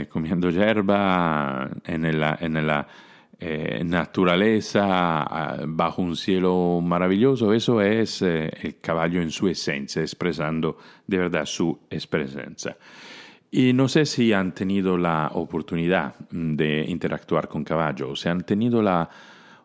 comiendo 0.10 0.50
hierba 0.50 1.70
en 1.86 2.20
la, 2.20 2.38
en 2.42 2.66
la 2.66 2.88
eh, 3.42 3.84
naturaleza 3.86 5.56
bajo 5.66 6.02
un 6.02 6.18
cielo 6.18 6.82
maravilloso, 6.84 7.54
eso 7.54 7.80
es 7.82 8.22
eh, 8.22 8.52
el 8.62 8.82
caballo 8.82 9.22
en 9.22 9.32
su 9.32 9.48
esencia, 9.48 10.02
expresando 10.02 10.78
de 11.08 11.18
verdad 11.20 11.46
su 11.46 11.80
presencia. 12.10 12.76
Y 13.50 13.72
no 13.72 13.88
sé 13.88 14.06
si 14.06 14.34
han 14.34 14.54
tenido 14.54 14.98
la 14.98 15.32
oportunidad 15.36 16.16
de 16.30 16.84
interactuar 16.90 17.48
con 17.48 17.64
caballos, 17.64 18.20
si 18.20 18.28
han 18.28 18.42
tenido 18.42 18.82
la 18.82 19.10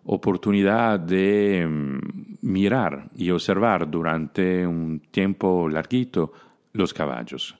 oportunidad 0.07 1.01
de 1.01 1.67
mm, 1.69 1.99
mirar 2.43 3.09
y 3.17 3.31
observar 3.31 3.91
durante 3.91 4.67
un 4.67 5.01
tiempo 5.11 5.69
larguito 5.69 6.33
los 6.73 6.93
caballos. 6.93 7.57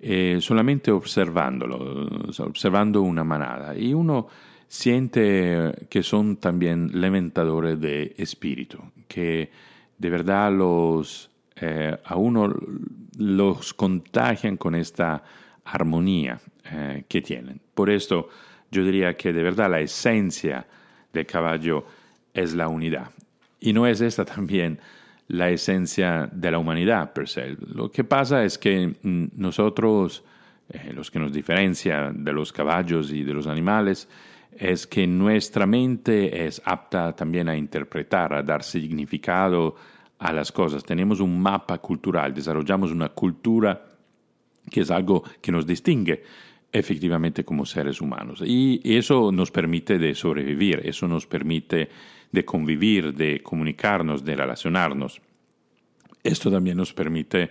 Eh, 0.00 0.38
solamente 0.40 0.90
observándolo, 0.90 2.06
observando 2.38 3.02
una 3.02 3.24
manada. 3.24 3.76
Y 3.76 3.94
uno 3.94 4.26
siente 4.68 5.72
que 5.88 6.02
son 6.02 6.36
también 6.36 6.90
lamentadores 6.92 7.80
de 7.80 8.14
espíritu, 8.18 8.78
que 9.08 9.50
de 9.96 10.10
verdad 10.10 10.52
los, 10.52 11.30
eh, 11.56 11.96
a 12.04 12.16
uno 12.16 12.54
los 13.18 13.72
contagian 13.74 14.56
con 14.56 14.74
esta 14.74 15.22
armonía 15.64 16.40
eh, 16.70 17.04
que 17.08 17.22
tienen. 17.22 17.60
Por 17.72 17.88
esto 17.90 18.28
yo 18.70 18.84
diría 18.84 19.16
que 19.16 19.32
de 19.32 19.42
verdad 19.42 19.70
la 19.70 19.80
esencia 19.80 20.66
del 21.14 21.26
caballo 21.26 21.84
es 22.34 22.54
la 22.54 22.68
unidad. 22.68 23.10
Y 23.60 23.72
no 23.72 23.86
es 23.86 24.00
esta 24.00 24.24
también 24.24 24.78
la 25.28 25.48
esencia 25.48 26.28
de 26.30 26.50
la 26.50 26.58
humanidad 26.58 27.12
per 27.12 27.28
se. 27.28 27.56
Lo 27.74 27.90
que 27.90 28.04
pasa 28.04 28.44
es 28.44 28.58
que 28.58 28.94
mm, 29.02 29.26
nosotros, 29.36 30.22
eh, 30.68 30.92
los 30.92 31.10
que 31.10 31.18
nos 31.18 31.32
diferencia 31.32 32.12
de 32.14 32.32
los 32.32 32.52
caballos 32.52 33.10
y 33.10 33.22
de 33.22 33.32
los 33.32 33.46
animales, 33.46 34.08
es 34.56 34.86
que 34.86 35.06
nuestra 35.06 35.66
mente 35.66 36.46
es 36.46 36.60
apta 36.64 37.14
también 37.16 37.48
a 37.48 37.56
interpretar, 37.56 38.34
a 38.34 38.42
dar 38.42 38.62
significado 38.62 39.74
a 40.18 40.32
las 40.32 40.52
cosas. 40.52 40.84
Tenemos 40.84 41.20
un 41.20 41.40
mapa 41.40 41.78
cultural, 41.78 42.32
desarrollamos 42.32 42.92
una 42.92 43.08
cultura 43.08 43.84
que 44.70 44.80
es 44.80 44.90
algo 44.90 45.22
que 45.40 45.52
nos 45.52 45.66
distingue 45.66 46.22
efectivamente 46.74 47.44
como 47.44 47.64
seres 47.64 48.00
humanos. 48.00 48.42
Y 48.44 48.80
eso 48.84 49.32
nos 49.32 49.50
permite 49.50 49.98
de 49.98 50.14
sobrevivir, 50.14 50.82
eso 50.84 51.08
nos 51.08 51.26
permite 51.26 51.88
de 52.30 52.44
convivir, 52.44 53.14
de 53.14 53.40
comunicarnos, 53.42 54.24
de 54.24 54.36
relacionarnos. 54.36 55.22
Esto 56.22 56.50
también 56.50 56.76
nos 56.76 56.92
permite 56.92 57.50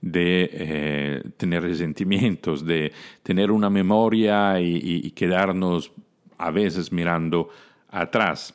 de 0.00 0.50
eh, 0.52 1.22
tener 1.36 1.62
resentimientos, 1.62 2.64
de 2.64 2.92
tener 3.22 3.50
una 3.50 3.68
memoria 3.68 4.58
y 4.60 5.10
quedarnos 5.10 5.92
a 6.38 6.50
veces 6.50 6.90
mirando 6.90 7.50
atrás. 7.90 8.54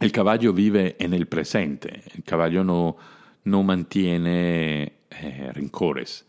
El 0.00 0.10
caballo 0.10 0.52
vive 0.52 0.96
en 0.98 1.14
el 1.14 1.26
presente, 1.26 2.02
el 2.14 2.24
caballo 2.24 2.64
no, 2.64 2.96
no 3.44 3.62
mantiene 3.62 4.92
eh, 5.10 5.50
rencores, 5.52 6.26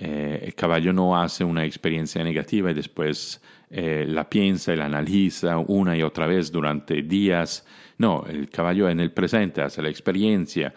eh, 0.00 0.44
el 0.44 0.54
caballo 0.54 0.92
no 0.92 1.20
hace 1.20 1.42
una 1.42 1.64
experiencia 1.64 2.22
negativa 2.22 2.70
y 2.70 2.74
después 2.74 3.42
eh, 3.68 4.04
la 4.06 4.30
piensa 4.30 4.72
y 4.72 4.76
la 4.76 4.84
analiza 4.84 5.58
una 5.58 5.96
y 5.96 6.02
otra 6.02 6.28
vez 6.28 6.52
durante 6.52 7.02
días. 7.02 7.66
No, 7.98 8.24
el 8.28 8.48
caballo 8.48 8.88
en 8.88 9.00
el 9.00 9.10
presente 9.10 9.60
hace 9.60 9.82
la 9.82 9.88
experiencia, 9.88 10.72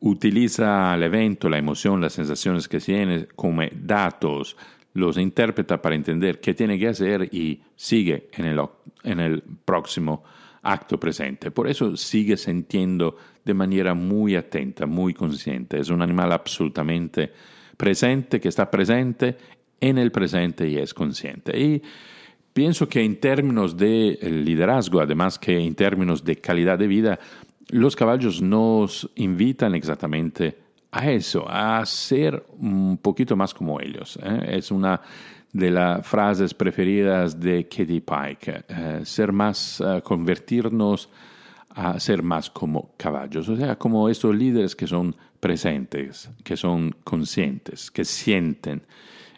utiliza 0.00 0.94
el 0.94 1.02
evento, 1.02 1.50
la 1.50 1.58
emoción, 1.58 2.00
las 2.00 2.14
sensaciones 2.14 2.66
que 2.66 2.80
tiene 2.80 3.26
como 3.36 3.60
datos, 3.74 4.56
los 4.94 5.18
interpreta 5.18 5.82
para 5.82 5.94
entender 5.94 6.40
qué 6.40 6.54
tiene 6.54 6.78
que 6.78 6.88
hacer 6.88 7.28
y 7.30 7.60
sigue 7.76 8.30
en 8.32 8.46
el, 8.46 8.60
en 9.04 9.20
el 9.20 9.42
próximo 9.66 10.24
acto 10.62 10.98
presente. 10.98 11.50
Por 11.50 11.68
eso 11.68 11.94
sigue 11.94 12.38
sintiendo 12.38 13.18
de 13.44 13.52
manera 13.52 13.92
muy 13.92 14.34
atenta, 14.34 14.86
muy 14.86 15.12
consciente. 15.12 15.78
Es 15.78 15.90
un 15.90 16.00
animal 16.00 16.32
absolutamente 16.32 17.32
presente, 17.82 18.40
que 18.40 18.48
está 18.48 18.70
presente 18.70 19.36
en 19.80 19.98
el 19.98 20.12
presente 20.12 20.68
y 20.68 20.78
es 20.78 20.94
consciente. 20.94 21.58
Y 21.58 21.82
pienso 22.52 22.88
que 22.88 23.02
en 23.02 23.18
términos 23.18 23.76
de 23.76 24.16
liderazgo, 24.22 25.00
además 25.00 25.36
que 25.36 25.58
en 25.58 25.74
términos 25.74 26.22
de 26.22 26.36
calidad 26.36 26.78
de 26.78 26.86
vida, 26.86 27.18
los 27.70 27.96
caballos 27.96 28.40
nos 28.40 29.10
invitan 29.16 29.74
exactamente 29.74 30.56
a 30.92 31.10
eso, 31.10 31.44
a 31.48 31.84
ser 31.84 32.46
un 32.56 32.98
poquito 32.98 33.34
más 33.34 33.52
como 33.52 33.80
ellos. 33.80 34.16
¿eh? 34.22 34.58
Es 34.58 34.70
una 34.70 35.00
de 35.52 35.72
las 35.72 36.06
frases 36.06 36.54
preferidas 36.54 37.40
de 37.40 37.64
Katie 37.64 38.00
Pike, 38.00 38.64
eh, 38.68 39.00
ser 39.02 39.32
más, 39.32 39.82
eh, 39.84 40.00
convertirnos 40.04 41.08
a 41.70 41.98
ser 41.98 42.22
más 42.22 42.48
como 42.48 42.92
caballos, 42.96 43.48
o 43.48 43.56
sea, 43.56 43.76
como 43.76 44.08
estos 44.08 44.36
líderes 44.36 44.76
que 44.76 44.86
son 44.86 45.16
presentes, 45.42 46.30
que 46.44 46.56
son 46.56 46.94
conscientes, 47.02 47.90
que 47.90 48.04
sienten, 48.04 48.86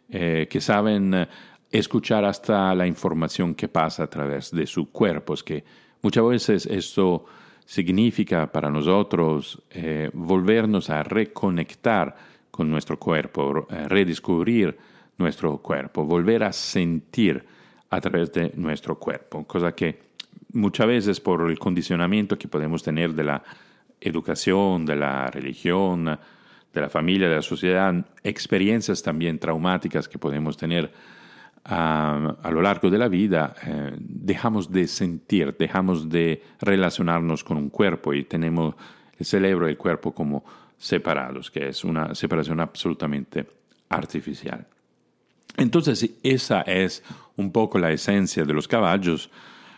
que 0.09 0.61
saben 0.61 1.27
escuchar 1.71 2.25
hasta 2.25 2.73
la 2.75 2.87
información 2.87 3.55
que 3.55 3.67
pasa 3.67 4.05
a 4.05 4.07
través 4.07 4.53
de 4.53 4.67
sus 4.67 4.91
cuerpos, 4.91 5.43
que 5.43 5.65
muchas 6.03 6.25
veces 6.25 6.67
esto 6.67 7.25
significa 7.65 8.51
para 8.53 8.71
nosotros 8.71 9.63
eh, 9.71 10.11
volvernos 10.13 10.91
a 10.91 11.03
reconectar 11.03 12.15
con 12.51 12.71
nuestro 12.71 12.99
cuerpo, 12.99 13.67
eh, 13.71 13.89
redescubrir 13.89 14.77
nuestro 15.19 15.59
cuerpo, 15.59 16.05
volver 16.05 16.45
a 16.45 16.53
sentir 16.53 17.45
a 17.91 18.01
través 18.01 18.33
de 18.33 18.53
nuestro 18.55 18.99
cuerpo, 18.99 19.45
cosa 19.45 19.75
que 19.75 19.99
muchas 20.53 20.87
veces 20.87 21.21
por 21.21 21.51
el 21.51 21.59
condicionamiento 21.59 22.39
que 22.39 22.49
podemos 22.49 22.83
tener 22.83 23.15
de 23.15 23.25
la 23.25 23.43
educación, 24.05 24.85
de 24.87 24.97
la 24.97 25.27
religión, 25.29 26.19
de 26.73 26.81
la 26.81 26.89
familia, 26.89 27.29
de 27.29 27.37
la 27.37 27.43
sociedad, 27.43 27.95
experiencias 28.23 29.03
también 29.03 29.39
traumáticas 29.39 30.09
que 30.09 30.19
podemos 30.19 30.57
tener 30.57 30.93
a, 31.65 32.51
lo 32.51 32.61
largo 32.61 32.91
de 32.91 32.99
la 32.99 33.09
vida 33.09 33.55
eh, 33.67 33.93
dejamos 33.99 34.71
de 34.71 34.87
sentir, 34.87 35.57
dejamos 35.59 36.09
de 36.09 36.43
relacionarnos 36.61 37.43
con 37.43 37.57
un 37.57 37.71
cuerpo 37.71 38.13
y 38.13 38.25
tenemos 38.25 38.75
el 39.19 39.25
cerebro 39.25 39.67
y 39.67 39.71
el 39.71 39.79
cuerpo 39.79 40.13
como 40.13 40.45
separados, 40.77 41.51
que 41.51 41.69
es 41.69 41.85
una 41.85 42.15
separación 42.15 42.61
absolutamente 42.61 43.47
artificial. 43.89 44.67
Entonces, 45.57 46.11
esa 46.23 46.63
es 46.63 47.03
un 47.37 47.51
poco 47.53 47.79
la 47.79 47.93
esencia 47.93 48.45
de 48.45 48.53
los 48.53 48.69
caballos. 48.69 49.31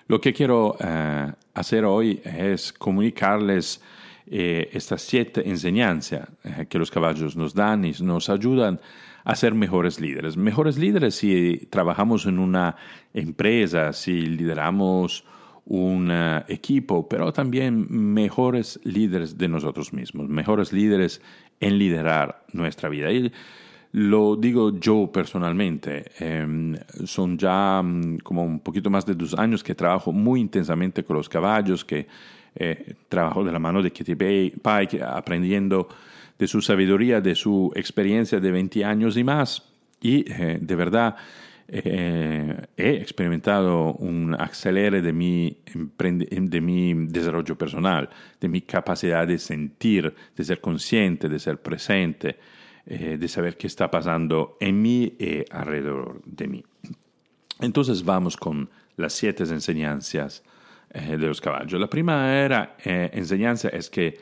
Lo 0.09 0.21
que 0.21 0.33
quiero 0.33 0.77
eh, 0.81 1.33
hacer 1.55 1.85
hoy 1.85 2.21
es 2.25 2.73
comunicarles 2.73 3.81
eh, 4.27 4.69
estas 4.73 5.03
siete 5.03 5.49
enseñanzas 5.49 6.29
que 6.69 6.79
los 6.79 6.91
caballos 6.91 7.37
nos 7.37 7.55
dan 7.55 7.85
y 7.85 7.93
nos 8.01 8.29
ayudan 8.29 8.81
a 9.25 9.35
ser 9.35 9.55
mejores 9.55 10.01
líderes. 10.01 10.37
Mejores 10.37 10.79
líderes 10.79 11.17
si 11.17 11.67
trabajamos 11.71 12.27
en 12.27 12.39
una 12.39 12.77
empresa, 13.13 13.93
si 13.93 14.13
lideramos 14.21 15.25
un 15.67 16.11
eh, 16.13 16.45
equipo, 16.47 17.09
pero 17.09 17.33
también 17.33 17.87
mejores 17.91 18.79
líderes 18.85 19.37
de 19.37 19.49
nosotros 19.49 19.93
mismos, 19.93 20.29
mejores 20.29 20.73
líderes 20.73 21.21
en 21.59 21.77
liderar 21.77 22.45
nuestra 22.53 22.89
vida. 22.89 23.11
Y 23.11 23.33
lo 23.91 24.37
digo 24.37 24.79
yo 24.79 25.11
personalmente, 25.13 26.05
em, 26.21 26.77
son 27.05 27.37
ya 27.37 27.83
mm, 27.83 28.19
como 28.19 28.45
un 28.45 28.61
poquito 28.61 28.91
más 28.91 29.05
de 29.07 29.15
dos 29.15 29.35
años 29.35 29.65
que 29.65 29.75
trabajo 29.75 30.13
muy 30.13 30.41
intensamente 30.41 31.03
con 31.03 31.17
los 31.17 31.29
caballos, 31.29 31.85
que 31.85 32.07
eh, 32.57 32.95
trabajo 33.09 33.45
de 33.45 33.53
la 33.53 33.59
mano 33.59 33.83
de 33.83 33.93
Kitty 33.93 34.15
Pike, 34.15 35.03
aprendiendo 35.03 35.89
de 36.39 36.47
su 36.47 36.61
sabiduría, 36.61 37.21
de 37.21 37.35
su 37.35 37.73
experiencia 37.75 38.41
de 38.41 38.51
20 38.51 38.85
años 38.85 39.17
y 39.17 39.25
más. 39.25 39.63
Y 40.01 40.31
eh, 40.31 40.59
de 40.61 40.75
verdad 40.75 41.17
eh, 41.69 42.67
he 42.77 42.91
experimentado 42.91 43.95
un 43.95 44.35
acelere 44.39 45.03
de 45.03 45.13
mi, 45.13 45.57
de 45.99 46.61
mi 46.61 46.95
desarrollo 47.07 47.57
personal, 47.57 48.09
de 48.41 48.49
mi 48.49 48.61
capacidad 48.63 49.27
de 49.27 49.39
sentir, 49.39 50.15
de 50.37 50.45
ser 50.45 50.61
consciente, 50.61 51.29
de 51.29 51.39
ser 51.39 51.61
presente, 51.61 52.39
eh, 52.87 53.17
de 53.19 53.29
saber 53.29 53.57
qué 53.57 53.67
está 53.67 53.91
pasando 53.91 54.57
en 54.61 54.81
mí 54.81 55.17
y 55.19 55.45
alrededor 55.51 56.23
de 56.25 56.47
mí. 56.47 56.65
Entonces 57.61 58.05
vamos 58.05 58.37
con 58.37 58.71
las 58.97 59.15
siete 59.15 59.43
enseñanzas 59.43 60.45
de 60.93 61.19
los 61.19 61.41
caballos. 61.41 61.81
La 61.81 61.91
primera 61.91 62.77
enseñanza 62.85 63.69
es 63.69 63.91
que 63.91 64.19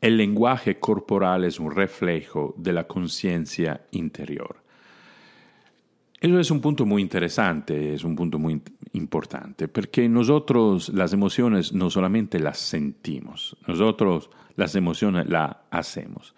el 0.00 0.16
lenguaje 0.16 0.78
corporal 0.78 1.44
es 1.44 1.58
un 1.58 1.74
reflejo 1.74 2.54
de 2.58 2.72
la 2.72 2.86
conciencia 2.86 3.86
interior. 3.92 4.62
Eso 6.20 6.40
es 6.40 6.50
un 6.50 6.60
punto 6.60 6.86
muy 6.86 7.02
interesante, 7.02 7.94
es 7.94 8.04
un 8.04 8.16
punto 8.16 8.38
muy 8.38 8.62
importante, 8.92 9.68
porque 9.68 10.08
nosotros 10.08 10.88
las 10.88 11.12
emociones 11.12 11.74
no 11.74 11.90
solamente 11.90 12.38
las 12.38 12.58
sentimos, 12.58 13.56
nosotros 13.66 14.30
las 14.56 14.74
emociones 14.74 15.26
las 15.28 15.56
hacemos. 15.70 16.34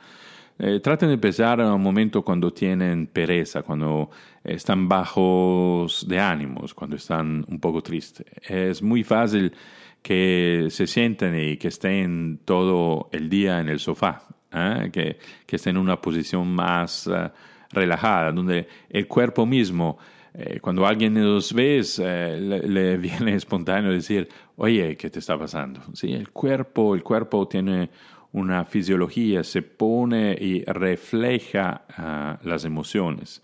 Eh, 0.59 0.81
traten 0.81 1.11
de 1.11 1.19
pensar 1.19 1.61
en 1.61 1.66
un 1.66 1.83
momento 1.83 2.23
cuando 2.23 2.53
tienen 2.53 3.09
pereza, 3.09 3.62
cuando 3.62 4.11
están 4.42 4.88
bajos 4.88 6.07
de 6.09 6.19
ánimos, 6.19 6.73
cuando 6.73 6.97
están 6.97 7.45
un 7.49 7.61
poco 7.61 7.83
tristes. 7.83 8.27
Es 8.42 8.83
muy 8.83 9.05
fácil 9.05 9.53
que 10.03 10.69
se 10.71 10.87
sienten 10.87 11.35
y 11.38 11.57
que 11.57 11.69
estén 11.69 12.40
todo 12.45 13.09
el 13.12 13.29
día 13.29 13.61
en 13.61 13.69
el 13.69 13.81
sofá, 13.81 14.23
¿eh? 14.53 14.88
que, 14.92 15.19
estén 15.49 15.77
en 15.77 15.83
una 15.83 16.01
posición 16.01 16.47
más 16.55 17.07
uh, 17.09 17.29
relajada, 17.71 18.31
donde 18.31 18.69
el 18.88 19.09
cuerpo 19.09 19.45
mismo, 19.45 19.99
eh, 20.33 20.61
cuando 20.61 20.87
alguien 20.87 21.14
nos 21.14 21.53
ve, 21.53 21.83
eh, 21.99 22.38
le, 22.40 22.61
le, 22.61 22.97
viene 22.99 23.35
espontáneo 23.35 23.90
decir, 23.90 24.29
oye, 24.57 24.97
¿qué 24.97 25.11
te 25.11 25.19
está 25.19 25.37
pasando? 25.37 25.81
¿Sí? 25.92 26.12
El 26.12 26.31
cuerpo, 26.31 26.95
el 26.95 27.03
cuerpo 27.03 27.49
tiene 27.49 27.90
una 28.37 28.66
fisiología, 28.66 29.42
se 29.42 29.62
pone 29.62 30.37
y 30.38 30.62
refleja 30.64 31.87
uh, 31.99 32.46
las 32.46 32.66
emociones. 32.66 33.42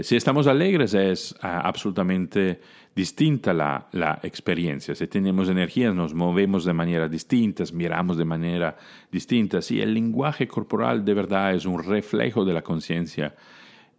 si 0.00 0.16
estamos 0.16 0.46
alegres 0.46 0.94
es 0.94 1.32
uh, 1.32 1.46
absolutamente 1.46 2.58
distinta 2.96 3.52
la, 3.52 3.86
la, 3.92 4.18
experiencia. 4.22 4.94
Si 4.94 5.06
tenemos 5.08 5.50
energía, 5.50 5.92
nos 5.92 6.14
movemos 6.14 6.64
de 6.64 6.72
manera 6.72 7.06
distinta, 7.06 7.64
miramos 7.74 8.16
de 8.16 8.24
manera 8.24 8.76
distinta. 9.12 9.60
Sí, 9.60 9.78
el 9.80 9.92
lenguaje 9.92 10.48
corporal 10.48 11.04
de 11.04 11.14
verdad 11.14 11.54
es 11.54 11.66
un 11.66 11.82
reflejo 11.82 12.42
de 12.44 12.54
la 12.54 12.62
conciencia 12.62 13.34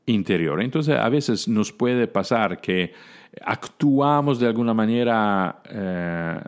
interior. 0.08 0.60
Entonces, 0.60 0.96
a 0.98 1.10
veces 1.10 1.48
nos 1.48 1.72
puede 1.72 2.08
pasar 2.08 2.60
que 2.60 2.94
actuamos 3.46 4.40
de 4.40 4.48
alguna 4.48 4.74
manera 4.74 5.62
eh, 5.70 6.40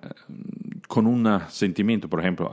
con 0.88 1.06
un 1.06 1.42
sentimiento, 1.50 2.10
por 2.10 2.20
ejemplo, 2.20 2.52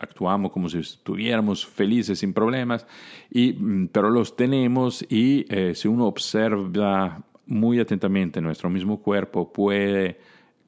actuamos 0.00 0.52
como 0.52 0.68
si 0.68 0.78
estuviéramos 0.78 1.66
felices 1.66 2.18
sin 2.18 2.32
problemas, 2.32 2.86
y, 3.30 3.52
mm, 3.52 3.88
pero 3.88 4.10
los 4.10 4.36
tenemos 4.36 5.04
y 5.08 5.46
eh, 5.48 5.74
si 5.74 5.88
uno 5.88 6.06
observa 6.06 7.22
muy 7.46 7.80
atentamente 7.80 8.40
nuestro 8.40 8.68
mismo 8.70 9.00
cuerpo 9.00 9.52
puede 9.52 10.18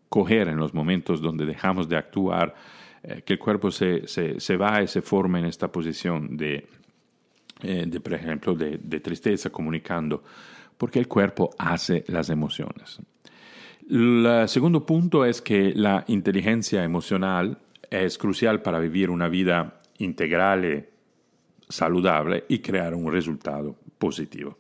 coger 0.09 0.49
en 0.49 0.57
los 0.57 0.75
momentos 0.75 1.21
donde 1.21 1.47
dejamos 1.47 1.88
de 1.88 1.97
actuar, 1.97 2.55
eh, 3.03 3.23
que 3.25 3.35
el 3.35 3.38
cuerpo 3.38 3.71
se, 3.71 4.07
se, 4.07 4.57
va 4.57 4.83
y 4.83 4.88
se 4.88 5.03
forma 5.03 5.38
en 5.38 5.45
esta 5.45 5.71
posición 5.71 6.37
de, 6.37 6.66
eh, 7.62 7.85
de 7.87 8.01
por 8.01 8.14
ejemplo, 8.14 8.55
de, 8.55 8.79
de, 8.83 9.01
tristeza 9.01 9.51
comunicando, 9.51 10.23
porque 10.77 10.99
el 10.99 11.07
cuerpo 11.07 11.51
hace 11.59 12.05
las 12.09 12.29
emociones. 12.31 13.01
El 13.88 14.45
segundo 14.47 14.85
punto 14.85 15.25
es 15.25 15.40
que 15.43 15.73
la 15.75 16.05
inteligencia 16.09 16.85
emocional 16.85 17.59
es 17.90 18.16
crucial 18.16 18.62
para 18.62 18.79
vivir 18.79 19.11
una 19.11 19.29
vida 19.29 19.81
integral 19.98 20.87
saludable 21.68 22.44
y 22.48 22.61
crear 22.61 22.94
un 22.94 23.12
resultado 23.12 23.76
positivo. 23.98 24.57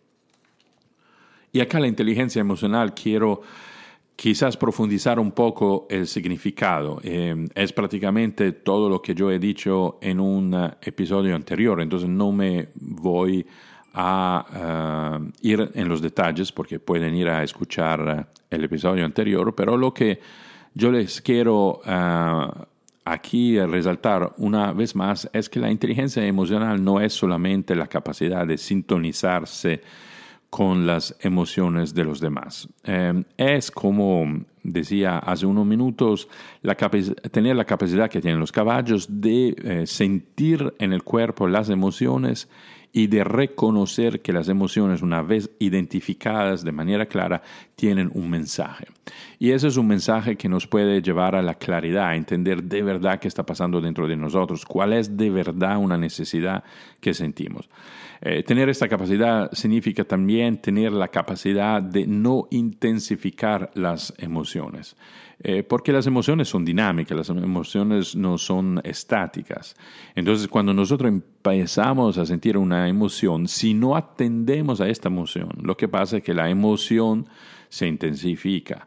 Y 1.52 1.60
acá 1.60 1.80
la 1.80 1.88
inteligencia 1.88 2.40
emocional 2.40 2.94
quiero 2.94 3.42
quizás 4.14 4.56
profundizar 4.56 5.18
un 5.18 5.32
poco 5.32 5.86
el 5.88 6.06
significado. 6.06 7.00
Eh, 7.02 7.48
es 7.54 7.72
prácticamente 7.72 8.52
todo 8.52 8.88
lo 8.88 9.00
que 9.00 9.14
yo 9.14 9.30
he 9.30 9.38
dicho 9.38 9.98
en 10.02 10.20
un 10.20 10.54
episodio 10.82 11.34
anterior, 11.34 11.80
entonces 11.80 12.08
no 12.08 12.30
me 12.30 12.68
voy 12.74 13.46
a 13.94 15.20
eh, 15.22 15.32
ir 15.40 15.70
en 15.74 15.88
los 15.88 16.00
detalles 16.00 16.52
porque 16.52 16.78
pueden 16.78 17.14
ir 17.14 17.28
a 17.28 17.42
escuchar 17.42 18.28
el 18.48 18.64
episodio 18.64 19.04
anterior, 19.04 19.54
pero 19.54 19.76
lo 19.76 19.92
que 19.92 20.20
yo 20.74 20.92
les 20.92 21.20
quiero 21.20 21.80
uh, 21.80 22.64
aquí 23.04 23.58
resaltar 23.60 24.34
una 24.38 24.72
vez 24.72 24.94
más 24.94 25.28
es 25.32 25.48
que 25.48 25.60
la 25.60 25.70
inteligencia 25.70 26.24
emocional 26.24 26.82
no 26.82 27.00
es 27.00 27.12
solamente 27.12 27.74
la 27.74 27.86
capacidad 27.86 28.46
de 28.46 28.58
sintonizarse 28.58 29.80
con 30.50 30.84
las 30.86 31.16
emociones 31.20 31.94
de 31.94 32.04
los 32.04 32.20
demás. 32.20 32.68
Eh, 32.84 33.22
es 33.36 33.70
como 33.70 34.44
decía 34.62 35.18
hace 35.18 35.46
unos 35.46 35.64
minutos, 35.64 36.28
la 36.62 36.74
tener 36.74 37.56
la 37.56 37.64
capacidad 37.64 38.10
que 38.10 38.20
tienen 38.20 38.40
los 38.40 38.52
caballos 38.52 39.06
de 39.08 39.54
eh, 39.56 39.86
sentir 39.86 40.74
en 40.78 40.92
el 40.92 41.02
cuerpo 41.02 41.46
las 41.46 41.70
emociones 41.70 42.48
y 42.92 43.06
de 43.06 43.24
reconocer 43.24 44.20
que 44.20 44.32
las 44.32 44.48
emociones, 44.48 45.02
una 45.02 45.22
vez 45.22 45.50
identificadas 45.58 46.64
de 46.64 46.72
manera 46.72 47.06
clara, 47.06 47.42
tienen 47.76 48.10
un 48.14 48.28
mensaje. 48.28 48.86
Y 49.38 49.52
ese 49.52 49.68
es 49.68 49.76
un 49.76 49.86
mensaje 49.86 50.36
que 50.36 50.48
nos 50.48 50.66
puede 50.66 51.00
llevar 51.00 51.36
a 51.36 51.42
la 51.42 51.54
claridad, 51.54 52.08
a 52.08 52.16
entender 52.16 52.64
de 52.64 52.82
verdad 52.82 53.20
qué 53.20 53.28
está 53.28 53.44
pasando 53.44 53.80
dentro 53.80 54.08
de 54.08 54.16
nosotros, 54.16 54.64
cuál 54.64 54.92
es 54.92 55.16
de 55.16 55.30
verdad 55.30 55.78
una 55.78 55.96
necesidad 55.96 56.64
que 57.00 57.14
sentimos. 57.14 57.68
Eh, 58.22 58.42
tener 58.42 58.68
esta 58.68 58.88
capacidad 58.88 59.50
significa 59.52 60.04
también 60.04 60.60
tener 60.60 60.92
la 60.92 61.08
capacidad 61.08 61.82
de 61.82 62.06
no 62.06 62.48
intensificar 62.50 63.70
las 63.74 64.12
emociones. 64.18 64.96
Eh, 65.42 65.62
porque 65.62 65.90
las 65.90 66.06
emociones 66.06 66.48
son 66.48 66.66
dinámicas, 66.66 67.16
las 67.16 67.30
emociones 67.30 68.14
no 68.14 68.36
son 68.36 68.78
estáticas. 68.84 69.74
Entonces, 70.14 70.48
cuando 70.48 70.74
nosotros 70.74 71.08
empezamos 71.08 72.18
a 72.18 72.26
sentir 72.26 72.58
una 72.58 72.88
emoción, 72.88 73.48
si 73.48 73.72
no 73.72 73.96
atendemos 73.96 74.82
a 74.82 74.88
esta 74.88 75.08
emoción, 75.08 75.48
lo 75.62 75.78
que 75.78 75.88
pasa 75.88 76.18
es 76.18 76.22
que 76.22 76.34
la 76.34 76.50
emoción 76.50 77.26
se 77.70 77.86
intensifica. 77.86 78.86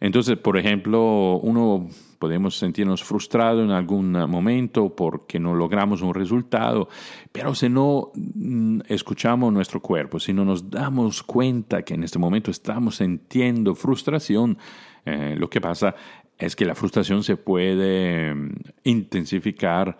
Entonces, 0.00 0.36
por 0.36 0.58
ejemplo, 0.58 1.38
uno 1.40 1.88
podemos 2.22 2.56
sentirnos 2.56 3.02
frustrados 3.02 3.64
en 3.64 3.72
algún 3.72 4.12
momento 4.12 4.94
porque 4.94 5.40
no 5.40 5.56
logramos 5.56 6.02
un 6.02 6.14
resultado, 6.14 6.88
pero 7.32 7.52
si 7.52 7.68
no 7.68 8.12
mm, 8.14 8.82
escuchamos 8.86 9.52
nuestro 9.52 9.80
cuerpo, 9.82 10.20
si 10.20 10.32
no 10.32 10.44
nos 10.44 10.70
damos 10.70 11.24
cuenta 11.24 11.82
que 11.82 11.94
en 11.94 12.04
este 12.04 12.20
momento 12.20 12.52
estamos 12.52 12.98
sintiendo 12.98 13.74
frustración, 13.74 14.56
eh, 15.04 15.34
lo 15.36 15.50
que 15.50 15.60
pasa 15.60 15.96
es 16.38 16.54
que 16.54 16.64
la 16.64 16.76
frustración 16.76 17.24
se 17.24 17.36
puede 17.36 18.32
mm, 18.32 18.50
intensificar 18.84 19.96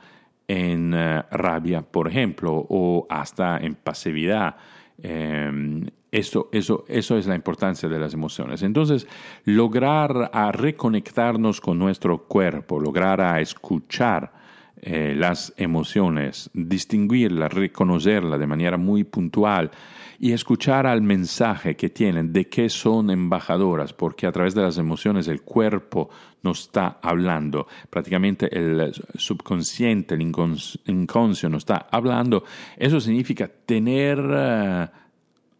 en 0.46 0.94
eh, 0.94 1.24
rabia, 1.32 1.82
por 1.82 2.06
ejemplo, 2.06 2.64
o 2.68 3.04
hasta 3.10 3.58
en 3.58 3.74
pasividad. 3.74 4.54
Em, 5.02 5.88
eso, 6.12 6.50
eso, 6.52 6.84
es 7.16 7.26
la 7.26 7.34
importancia 7.34 7.88
de 7.88 7.98
las 7.98 8.12
emociones. 8.12 8.62
Entonces, 8.62 9.06
lograr 9.44 10.30
a 10.32 10.52
reconectarnos 10.52 11.60
con 11.62 11.78
nuestro 11.78 12.24
cuerpo, 12.24 12.78
lograr 12.78 13.22
a 13.22 13.40
escuchar 13.40 14.30
eh, 14.76 15.14
las 15.16 15.54
emociones, 15.56 16.50
distinguirlas, 16.52 17.54
reconocerlas 17.54 18.38
de 18.38 18.46
manera 18.46 18.76
muy 18.76 19.04
puntual 19.04 19.70
y 20.18 20.32
escuchar 20.32 20.86
al 20.86 21.00
mensaje 21.00 21.76
que 21.76 21.88
tienen, 21.88 22.32
de 22.32 22.46
qué 22.46 22.68
son 22.68 23.10
embajadoras, 23.10 23.94
porque 23.94 24.26
a 24.26 24.32
través 24.32 24.54
de 24.54 24.62
las 24.62 24.76
emociones 24.76 25.28
el 25.28 25.40
cuerpo 25.40 26.10
nos 26.42 26.64
está 26.64 26.98
hablando, 27.00 27.66
prácticamente 27.88 28.54
el 28.54 28.92
subconsciente, 29.14 30.14
el 30.14 30.20
inconscio 30.20 31.48
nos 31.48 31.62
está 31.62 31.86
hablando. 31.90 32.44
Eso 32.76 33.00
significa 33.00 33.48
tener 33.48 34.18
eh, 34.30 34.88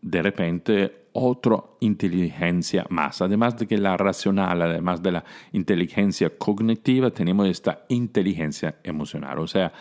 de 0.03 0.23
repente 0.23 1.03
otra 1.13 1.57
inteligencia 1.81 2.87
más. 2.91 3.23
Además 3.23 3.57
de 3.57 3.67
que 3.67 3.79
la 3.79 3.97
racional, 3.97 4.63
además 4.63 5.03
de 5.03 5.13
la 5.13 5.25
inteligencia 5.53 6.31
cognitiva, 6.37 7.11
tenemos 7.11 7.49
esta 7.49 7.85
inteligencia 7.89 8.77
emocional. 8.83 9.39
O 9.39 9.47
sea, 9.47 9.73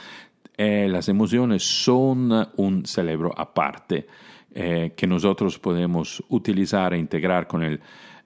eh, 0.58 0.88
las 0.90 1.10
emociones 1.10 1.64
son 1.64 2.50
un 2.58 2.86
cerebro 2.86 3.34
aparte 3.36 4.08
eh, 4.54 4.94
que 4.96 5.08
nosotros 5.08 5.58
podemos 5.58 6.24
utilizar 6.30 6.94
e 6.94 7.00
integrar 7.00 7.48
con 7.48 7.64
el 7.64 7.80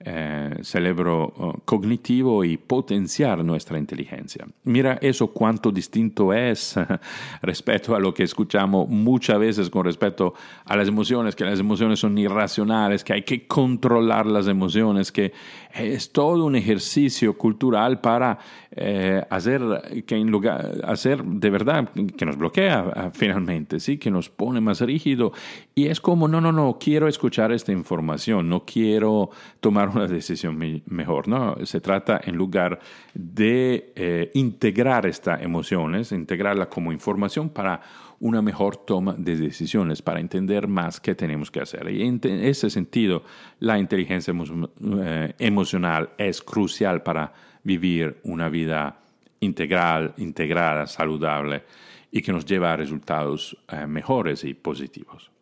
eh, 0.07 0.59
cerebro 0.61 1.33
eh, 1.35 1.59
cognitivo 1.65 2.43
y 2.43 2.57
potenciar 2.57 3.43
nuestra 3.43 3.79
inteligencia. 3.79 4.45
Mira 4.63 4.99
eso 5.01 5.29
cuánto 5.29 5.71
distinto 5.71 6.31
es 6.31 6.75
respecto 7.41 7.95
a 7.95 7.99
lo 7.99 8.13
que 8.13 8.21
escuchamos 8.21 8.87
muchas 8.87 9.39
veces 9.39 9.67
con 9.71 9.83
respecto 9.83 10.35
a 10.65 10.75
las 10.75 10.87
emociones, 10.87 11.35
que 11.35 11.43
las 11.43 11.59
emociones 11.59 11.97
son 11.97 12.15
irracionales, 12.19 13.03
que 13.03 13.13
hay 13.13 13.23
que 13.23 13.47
controlar 13.47 14.27
las 14.27 14.47
emociones, 14.47 15.11
que 15.11 15.33
es 15.73 16.11
todo 16.11 16.45
un 16.45 16.55
ejercicio 16.55 17.35
cultural 17.35 17.99
para 17.99 18.37
eh, 18.75 19.23
hacer 19.31 20.03
que 20.05 20.17
en 20.17 20.29
lugar 20.29 20.81
hacer 20.83 21.23
de 21.23 21.49
verdad 21.49 21.89
que 22.15 22.27
nos 22.27 22.37
bloquea 22.37 23.11
finalmente, 23.13 23.79
sí, 23.79 23.97
que 23.97 24.11
nos 24.11 24.29
pone 24.29 24.61
más 24.61 24.81
rígido 24.81 25.33
y 25.73 25.87
es 25.87 25.99
como 25.99 26.27
no 26.27 26.41
no 26.41 26.51
no 26.51 26.77
quiero 26.79 27.07
escuchar 27.07 27.51
esta 27.51 27.71
información, 27.71 28.49
no 28.49 28.65
quiero 28.65 29.31
tomar 29.59 29.94
una 29.95 30.07
decisión 30.07 30.57
mejor, 30.85 31.27
no 31.27 31.55
se 31.65 31.81
trata 31.81 32.21
en 32.23 32.35
lugar 32.35 32.79
de 33.13 33.93
eh, 33.95 34.31
integrar 34.33 35.05
estas 35.05 35.41
emociones, 35.41 36.11
integrarla 36.11 36.67
como 36.67 36.91
información 36.91 37.49
para 37.49 37.81
una 38.19 38.41
mejor 38.41 38.77
toma 38.77 39.13
de 39.17 39.35
decisiones 39.35 40.01
para 40.01 40.19
entender 40.19 40.67
más 40.67 40.99
qué 40.99 41.15
tenemos 41.15 41.51
que 41.51 41.61
hacer. 41.61 41.89
Y 41.89 42.01
en 42.03 42.19
ese 42.23 42.69
sentido, 42.69 43.23
la 43.59 43.77
inteligencia 43.77 44.33
eh, 44.33 45.33
emocional 45.39 46.09
es 46.17 46.41
crucial 46.41 47.03
para 47.03 47.33
vivir 47.63 48.17
una 48.23 48.49
vida 48.49 48.99
integral, 49.41 50.13
integrada, 50.17 50.87
saludable 50.87 51.63
y 52.11 52.21
que 52.21 52.31
nos 52.31 52.45
lleva 52.45 52.73
a 52.73 52.77
resultados 52.77 53.57
eh, 53.67 53.85
mejores 53.85 54.43
y 54.43 54.53
positivos. 54.53 55.34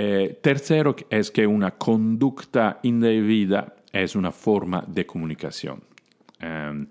Eh, 0.00 0.38
tercero 0.40 0.94
es 1.10 1.32
que 1.32 1.44
una 1.44 1.72
conducta 1.72 2.78
indebida 2.84 3.74
es 3.92 4.14
una 4.14 4.30
forma 4.30 4.84
de 4.86 5.04
comunicación. 5.04 5.82
Em, 6.38 6.86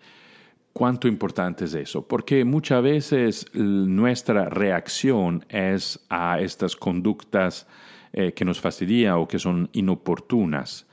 ¿Cuánto 0.73 1.07
importante 1.07 1.63
es 1.65 1.73
eso? 1.73 2.05
Porque 2.05 2.43
muchas 2.43 2.83
veces 2.83 3.45
nuestra 3.53 4.49
reacción 4.49 5.45
es 5.47 6.05
a 6.09 6.41
estas 6.41 6.75
conductas 6.75 7.65
eh, 8.11 8.33
que 8.33 8.43
nos 8.43 8.59
fastidian 8.59 9.15
o 9.15 9.27
que 9.27 9.39
son 9.39 9.69
inoportunas. 9.71 10.85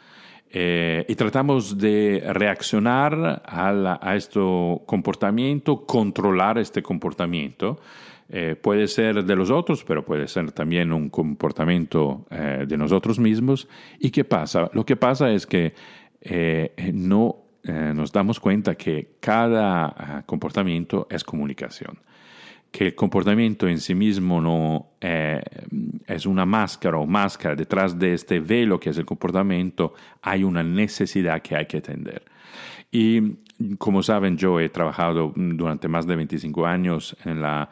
Eh, 0.50 1.04
y 1.08 1.16
tratamos 1.16 1.76
de 1.78 2.22
reaccionar 2.32 3.42
a, 3.44 3.98
a 4.00 4.14
este 4.14 4.40
comportamiento, 4.86 5.84
controlar 5.84 6.58
este 6.58 6.80
comportamiento. 6.80 7.80
Eh, 8.28 8.56
puede 8.60 8.88
ser 8.88 9.24
de 9.24 9.36
los 9.36 9.50
otros, 9.50 9.84
pero 9.84 10.04
puede 10.04 10.28
ser 10.28 10.52
también 10.52 10.92
un 10.92 11.10
comportamiento 11.10 12.26
de 12.30 12.76
nosotros 12.76 13.18
mismos. 13.18 13.68
¿Y 13.98 14.10
qué 14.10 14.24
pasa? 14.24 14.70
Lo 14.72 14.84
que 14.84 14.96
pasa 14.96 15.30
es 15.30 15.46
que 15.46 15.74
no 16.92 17.44
eh, 17.66 17.92
nos 17.94 18.12
damos 18.12 18.38
cuenta 18.38 18.74
que 18.74 19.16
cada 19.20 19.86
ah, 19.86 20.22
comportamiento 20.26 21.06
es 21.08 21.24
comunicación, 21.24 21.98
que 22.70 22.88
el 22.88 22.94
comportamiento 22.94 23.66
en 23.66 23.78
sí 23.78 23.94
mismo 23.94 24.38
no 24.38 24.90
eh, 25.00 25.40
es 26.06 26.26
una 26.26 26.44
máscara 26.44 26.98
o 26.98 27.06
máscara, 27.06 27.54
detrás 27.54 27.98
de 27.98 28.12
este 28.12 28.38
velo 28.38 28.78
que 28.78 28.90
es 28.90 28.98
el 28.98 29.06
comportamiento 29.06 29.94
hay 30.20 30.44
una 30.44 30.62
necesidad 30.62 31.40
que 31.40 31.56
hay 31.56 31.64
que 31.64 31.78
atender. 31.78 32.22
Y 32.92 33.38
como 33.78 34.02
saben, 34.02 34.36
yo 34.36 34.60
he 34.60 34.68
trabajado 34.68 35.32
durante 35.34 35.88
más 35.88 36.06
de 36.06 36.16
25 36.16 36.66
años 36.66 37.16
en 37.24 37.38
el 37.38 37.66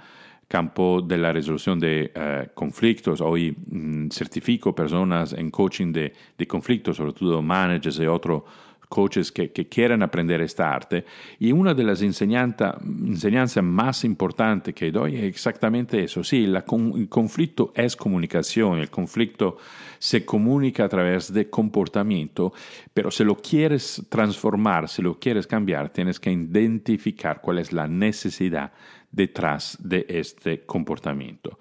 campo 0.52 1.00
de 1.00 1.16
la 1.16 1.32
resolución 1.32 1.80
de 1.80 2.12
eh, 2.14 2.48
conflictos. 2.52 3.22
Hoy 3.22 3.56
mm, 3.56 4.10
certifico 4.10 4.74
personas 4.74 5.32
en 5.32 5.50
coaching 5.50 5.90
de, 5.90 6.12
de 6.36 6.46
conflictos, 6.46 6.98
sobre 6.98 7.14
todo 7.14 7.40
managers 7.40 7.98
y 7.98 8.06
otros 8.06 8.42
coaches 8.86 9.32
que, 9.32 9.50
que 9.50 9.66
quieran 9.66 10.02
aprender 10.02 10.42
esta 10.42 10.70
arte. 10.70 11.06
Y 11.38 11.52
una 11.52 11.72
de 11.72 11.84
las 11.84 12.02
enseñanzas 12.02 13.64
más 13.64 14.04
importantes 14.04 14.74
que 14.74 14.92
doy 14.92 15.16
es 15.16 15.24
exactamente 15.24 16.04
eso. 16.04 16.22
Sí, 16.22 16.44
el 16.44 16.62
conflicto 17.08 17.72
es 17.74 17.96
comunicación, 17.96 18.80
el 18.80 18.90
conflicto 18.90 19.56
se 19.98 20.26
comunica 20.26 20.84
a 20.84 20.88
través 20.90 21.32
de 21.32 21.48
comportamiento, 21.48 22.52
pero 22.92 23.10
si 23.10 23.24
lo 23.24 23.36
quieres 23.36 24.02
transformar, 24.10 24.86
si 24.90 25.00
lo 25.00 25.18
quieres 25.18 25.46
cambiar, 25.46 25.88
tienes 25.88 26.20
que 26.20 26.30
identificar 26.30 27.40
cuál 27.40 27.58
es 27.58 27.72
la 27.72 27.88
necesidad 27.88 28.72
detrás 29.12 29.78
de 29.80 30.04
este 30.08 30.64
comportamiento. 30.66 31.58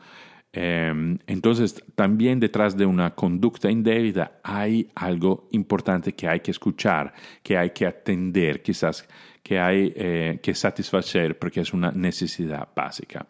Em, 0.54 1.18
entonces, 1.28 1.82
también 1.96 2.40
detrás 2.40 2.76
de 2.76 2.86
una 2.86 3.16
conducta 3.16 3.72
indebida 3.72 4.40
hay 4.44 4.90
algo 4.96 5.48
importante 5.52 6.14
que 6.14 6.28
hay 6.28 6.42
que 6.42 6.52
escuchar, 6.52 7.14
que 7.42 7.58
hay 7.58 7.70
que 7.70 7.86
atender, 7.86 8.62
quizás 8.62 9.08
que 9.42 9.60
hay 9.60 9.94
eh, 9.96 10.40
que 10.44 10.54
satisfacer 10.54 11.40
porque 11.40 11.62
es 11.62 11.74
una 11.74 11.92
necesidad 11.92 12.68
básica. 12.76 13.26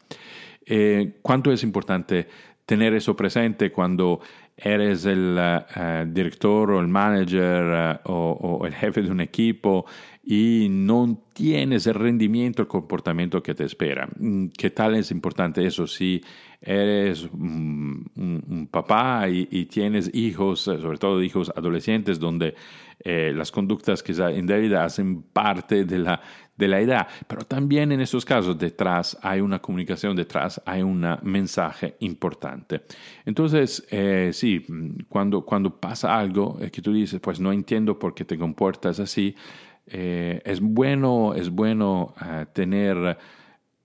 Eh, 0.66 1.20
¿Cuánto 1.22 1.52
es 1.52 1.64
importante 1.64 2.28
tener 2.66 2.94
eso 2.94 3.16
presente 3.16 3.72
cuando 3.72 4.20
eres 4.58 5.06
el 5.06 5.38
eh, 5.40 6.06
director 6.08 6.72
o 6.72 6.80
el 6.80 6.88
manager 6.88 8.00
o, 8.06 8.64
el 8.66 8.74
jefe 8.74 9.02
de 9.02 9.12
un 9.12 9.22
equipo 9.22 9.86
y 10.24 10.68
no 10.70 11.24
tienes 11.34 11.88
el 11.88 11.96
rendimiento, 11.96 12.62
el 12.62 12.68
comportamiento 12.68 13.42
que 13.42 13.56
te 13.56 13.66
espera. 13.66 14.08
Mm, 14.20 14.48
¿Qué 14.50 14.70
tal 14.70 14.96
es 14.96 15.10
importante 15.12 15.66
eso? 15.66 15.88
Si 15.88 16.22
eres 16.62 17.28
un, 17.34 18.68
papá 18.70 19.28
y, 19.28 19.66
tienes 19.66 20.14
hijos, 20.14 20.68
eh, 20.68 20.80
sobre 20.80 21.00
todo 21.00 21.24
hijos 21.24 21.52
adolescentes, 21.56 22.20
donde 22.20 22.54
eh, 23.04 23.34
las 23.36 23.52
conductas 23.52 24.04
quizá 24.04 24.32
indebidas 24.32 24.94
hacen 24.94 25.24
parte 25.24 25.86
de 25.86 25.98
la, 25.98 26.22
de 26.56 26.68
la 26.68 26.80
edad, 26.80 27.08
pero 27.28 27.42
también 27.44 27.92
en 27.92 28.00
estos 28.00 28.24
casos 28.24 28.60
detrás 28.60 29.18
hay 29.24 29.42
una 29.42 29.60
comunicación, 29.60 30.16
detrás 30.16 30.62
hay 30.64 30.84
un 30.84 31.04
mensaje 31.24 31.96
importante. 32.02 32.84
Entonces, 33.26 33.84
eh, 33.90 34.30
sí, 34.32 34.64
cuando, 35.10 35.44
cuando 35.44 35.76
pasa 35.80 36.16
algo 36.16 36.60
que 36.72 36.82
tú 36.82 36.94
dices, 36.94 37.20
pues 37.20 37.40
no 37.40 37.52
entiendo 37.52 37.98
por 37.98 38.14
qué 38.14 38.24
te 38.24 38.38
comportas 38.38 39.00
así, 39.00 39.36
es 39.92 40.62
bueno, 40.62 41.34
es 41.36 41.50
bueno 41.50 42.14
tener 42.54 43.18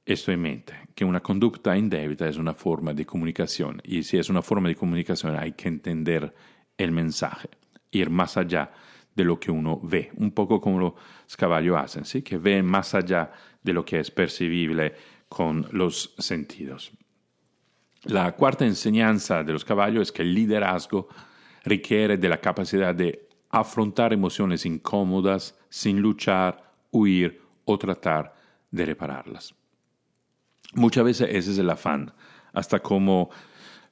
esto 0.05 0.31
en 0.31 0.41
mente, 0.41 0.75
que 0.95 1.05
una 1.05 1.21
conducta 1.21 1.77
indebita 1.77 2.29
es 2.29 2.37
una 2.37 2.55
forma 2.55 2.95
de 2.95 3.05
comunicación 3.05 3.83
y 3.85 4.05
si 4.05 4.19
es 4.19 4.31
una 4.31 4.41
forma 4.41 4.69
de 4.69 4.77
comunicación 4.77 5.37
hay 5.37 5.53
que 5.53 5.69
entender 5.69 6.33
el 6.79 6.93
mensaje, 6.93 7.49
ir 7.91 8.09
más 8.09 8.37
allá 8.37 8.71
de 9.17 9.25
lo 9.25 9.41
que 9.41 9.51
uno 9.51 9.81
ve, 9.83 10.13
un 10.17 10.31
poco 10.31 10.61
como 10.61 10.79
los 10.79 11.37
caballos 11.37 11.77
hacen, 11.77 12.05
¿sí? 12.05 12.23
que 12.23 12.37
ven 12.37 12.65
más 12.65 12.95
allá 12.95 13.33
de 13.63 13.73
lo 13.73 13.85
que 13.85 13.99
es 13.99 14.11
percibible 14.11 14.95
con 15.29 15.67
los 15.73 16.15
sentidos. 16.19 16.93
La 18.05 18.31
cuarta 18.37 18.65
enseñanza 18.65 19.43
de 19.43 19.53
los 19.53 19.65
caballos 19.65 20.03
es 20.03 20.13
que 20.13 20.23
el 20.23 20.35
liderazgo 20.35 21.09
requiere 21.65 22.17
de 22.17 22.29
la 22.29 22.41
capacidad 22.41 22.95
de 22.95 23.27
afrontar 23.51 24.13
emociones 24.13 24.67
incómodas 24.67 25.59
sin 25.77 26.01
luchar, 26.01 26.73
huir 26.91 27.39
o 27.67 27.77
tratar 27.77 28.35
de 28.71 28.87
repararlas. 28.87 29.55
Muchas 30.73 31.05
veces 31.05 31.29
ese 31.31 31.53
es 31.53 31.59
el 31.59 31.69
afán, 31.69 32.15
hasta 32.55 32.81
como 32.81 33.29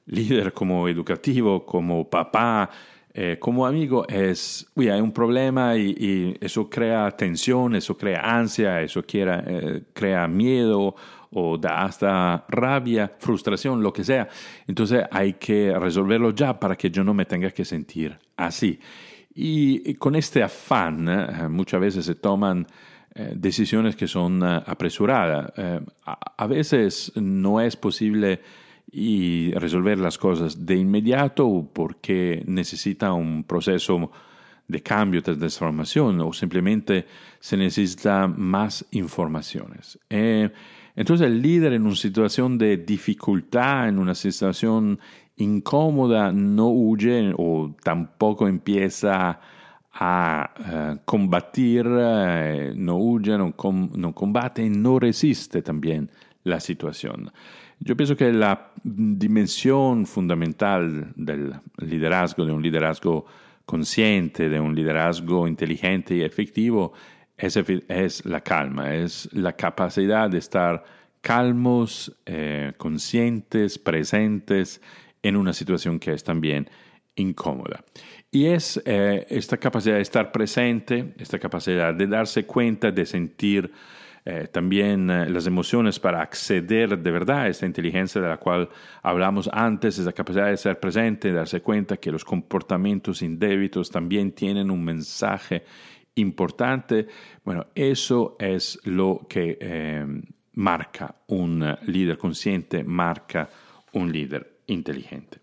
líder, 0.07 0.51
como 0.51 0.87
educativo, 0.87 1.63
como 1.63 2.09
papá, 2.09 2.71
eh, 3.13 3.37
como 3.39 3.67
amigo, 3.67 4.03
es, 4.07 4.65
uy, 4.73 4.89
hay 4.89 4.99
un 4.99 5.11
problema 5.11 5.77
y, 5.77 6.35
eso 6.41 6.67
crea 6.71 7.11
tensión, 7.11 7.75
eso 7.75 7.95
crea 7.95 8.21
ansia, 8.35 8.81
eso 8.81 9.03
eh, 9.07 9.83
crea 9.93 10.27
miedo 10.27 10.95
o 11.29 11.55
da 11.59 11.83
hasta 11.83 12.45
rabia, 12.49 13.13
frustración, 13.19 13.83
lo 13.83 13.93
que 13.93 14.03
sea. 14.03 14.27
Entonces 14.65 15.03
hay 15.11 15.33
que 15.33 15.77
resolverlo 15.77 16.31
ya 16.31 16.59
para 16.59 16.75
que 16.75 16.89
yo 16.89 17.03
no 17.03 17.13
me 17.13 17.25
tenga 17.25 17.51
que 17.51 17.63
sentir 17.63 18.17
así. 18.35 18.79
Y, 19.37 19.95
con 19.95 20.15
este 20.15 20.41
afán 20.41 21.09
eh, 21.09 21.49
muchas 21.49 21.81
veces 21.81 22.05
se 22.05 22.15
toman 22.15 22.65
eh, 23.13 23.33
decisiones 23.35 23.97
que 23.97 24.07
son 24.07 24.41
eh, 24.41 24.61
apresuradas. 24.65 25.51
A, 26.05 26.47
veces 26.47 27.11
no 27.15 27.59
es 27.59 27.75
posible 27.75 28.41
resolver 29.55 29.99
las 29.99 30.17
cosas 30.17 30.65
de 30.65 30.75
inmediato 30.75 31.69
porque 31.73 32.43
necesita 32.47 33.11
un 33.11 33.43
proceso 33.43 34.09
de 34.69 34.81
cambio, 34.81 35.21
de 35.21 35.35
transformación 35.35 36.21
o 36.21 36.31
simplemente 36.31 37.05
se 37.39 37.57
necesita 37.57 38.27
más 38.27 38.85
informaciones. 38.91 39.99
entonces 40.09 41.27
el 41.27 41.41
líder 41.41 41.73
en 41.73 41.85
una 41.85 41.95
situación 41.95 42.57
de 42.57 42.77
dificultad, 42.77 43.89
en 43.89 43.99
una 43.99 44.15
situación 44.15 44.97
incómoda, 45.37 46.31
no 46.31 46.69
huye 46.69 47.33
o 47.37 47.75
tampoco 47.83 48.47
empieza 48.47 49.39
a 49.97 50.51
uh, 50.59 50.99
combatir, 51.05 51.85
eh, 51.87 52.73
no 52.75 52.97
huye, 52.97 53.37
no, 53.37 53.53
no, 53.93 54.13
combate, 54.13 54.69
no 54.69 54.99
resiste 54.99 55.61
también 55.61 56.09
la 56.43 56.59
situación. 56.59 57.31
Yo 57.79 57.95
pienso 57.95 58.15
que 58.15 58.31
la 58.31 58.71
dimensión 58.83 60.05
fundamental 60.05 61.13
del 61.15 61.53
liderazgo, 61.77 62.45
de 62.45 62.51
un 62.51 62.61
liderazgo 62.61 63.25
consciente, 63.65 64.49
de 64.49 64.59
un 64.59 64.75
liderazgo 64.75 65.47
inteligente 65.47 66.15
y 66.15 66.21
efectivo, 66.21 66.93
es, 67.37 67.57
es 67.87 68.25
la 68.25 68.41
calma, 68.41 68.95
es 68.95 69.29
la 69.33 69.53
capacidad 69.53 70.29
de 70.29 70.37
estar 70.37 70.83
calmos, 71.21 72.15
eh, 72.25 72.73
conscientes, 72.77 73.79
presentes 73.79 74.81
en 75.27 75.35
una 75.35 75.53
situación 75.53 75.99
que 75.99 76.13
es 76.13 76.23
también 76.23 76.69
incómoda. 77.15 77.83
Y 78.29 78.45
es 78.45 78.79
eh, 78.85 79.25
esta 79.29 79.57
capacidad 79.57 79.95
de 79.95 80.01
estar 80.01 80.31
presente, 80.31 81.15
esta 81.17 81.39
capacidad 81.39 81.93
de 81.93 82.05
darse 82.05 82.45
cuenta, 82.45 82.91
de 82.91 83.05
sentir 83.07 83.71
eh, 84.23 84.47
también 84.51 85.09
eh, 85.09 85.29
las 85.29 85.47
emociones 85.47 85.99
para 85.99 86.21
acceder 86.21 86.99
de 86.99 87.11
verdad 87.11 87.41
a 87.41 87.47
esta 87.47 87.65
inteligencia 87.65 88.21
de 88.21 88.27
la 88.27 88.37
cual 88.37 88.69
hablamos 89.01 89.49
antes, 89.51 89.97
esa 89.97 90.13
capacidad 90.13 90.47
de 90.47 90.57
ser 90.57 90.79
presente, 90.79 91.31
darse 91.31 91.61
cuenta 91.61 91.97
que 91.97 92.11
los 92.11 92.23
comportamientos 92.23 93.23
indébitos 93.23 93.89
también 93.89 94.31
tienen 94.31 94.69
un 94.69 94.83
mensaje 94.83 95.63
importante. 96.13 97.07
Bueno, 97.43 97.67
eso 97.73 98.35
es 98.39 98.79
lo 98.83 99.25
que 99.27 100.05
marca 100.53 101.15
un 101.27 101.75
líder 101.87 102.17
consciente, 102.17 102.83
marca 102.83 103.49
un 103.93 104.11
líder 104.11 104.54
inteligente. 104.67 105.39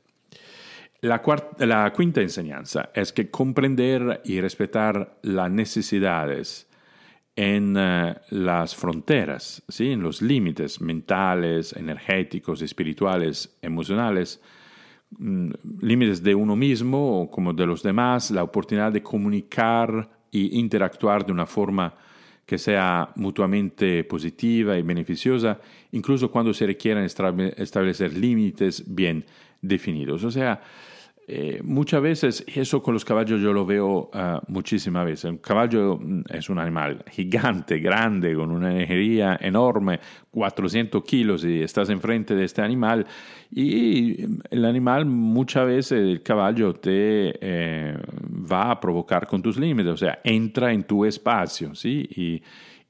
La, 1.03 1.93
quinta 1.97 2.21
enseñanza 2.21 2.91
es 2.95 3.13
que 3.13 3.29
comprender 3.29 4.21
y 4.25 4.41
respetar 4.41 5.19
las 5.23 5.51
necesidades 5.51 6.71
en 7.35 7.75
eh, 7.77 8.15
las 8.31 8.77
fronteras, 8.77 9.65
¿sí? 9.69 9.91
en 9.91 10.01
los 10.01 10.23
límites 10.23 10.81
mentales, 10.81 11.73
energéticos, 11.73 12.63
espirituales, 12.63 13.59
emocionales, 13.63 14.41
mm, 15.19 15.51
límites 15.81 16.23
de 16.23 16.37
uno 16.37 16.55
mismo 16.55 17.23
o 17.23 17.31
como 17.31 17.53
de 17.53 17.67
los 17.67 17.83
demás, 17.83 18.31
la 18.31 18.45
oportunidad 18.45 18.93
de 18.93 19.03
comunicar 19.03 20.09
e 20.31 20.51
interactuar 20.53 21.27
de 21.27 21.33
una 21.33 21.47
forma 21.47 21.97
que 22.53 22.59
sea 22.59 23.09
mutuamente 23.17 24.05
positiva 24.05 24.77
y 24.77 24.83
beneficiosa, 24.83 25.59
incluso 25.93 26.31
cuando 26.31 26.53
se 26.53 26.67
requieran 26.67 27.03
establecer 27.03 28.12
límites 28.12 28.85
bien 28.87 29.25
definidos. 29.62 30.23
O 30.23 30.31
sea, 30.31 30.61
eh, 31.27 31.62
muchas 31.65 32.03
veces, 32.03 32.45
eso 32.47 32.83
con 32.83 32.93
los 32.93 33.07
caballos 33.07 33.41
yo 33.41 33.55
lo 33.55 33.65
veo 33.65 34.11
uh, 34.12 34.41
muchísimas 34.49 35.07
veces. 35.07 35.31
Un 35.31 35.38
caballo 35.38 35.99
mm, 35.99 36.25
es 36.29 36.51
un 36.51 36.59
animal 36.59 37.03
gigante, 37.11 37.79
grande, 37.79 38.35
con 38.35 38.51
una 38.51 38.71
energía 38.71 39.38
enorme, 39.41 39.99
400 40.31 41.03
kilos, 41.05 41.43
y 41.47 41.62
estás 41.62 41.88
enfrente 41.88 42.35
de 42.35 42.45
este 42.45 42.61
animal. 42.61 43.07
Y 43.51 44.27
el 44.51 44.65
animal, 44.67 45.07
muchas 45.07 45.67
veces, 45.67 45.93
el 45.93 46.23
caballo 46.23 46.75
te 46.75 47.33
eh, 47.41 47.97
va 48.50 48.70
a 48.70 48.81
provocar 48.81 49.26
con 49.26 49.42
tus 49.42 49.57
límites, 49.57 49.92
o 49.92 49.96
sea, 49.96 50.20
entra 50.24 50.72
en 50.72 50.85
tu 50.85 51.05
espacio, 51.05 51.74
¿sí? 51.74 52.09
Y, 52.11 52.42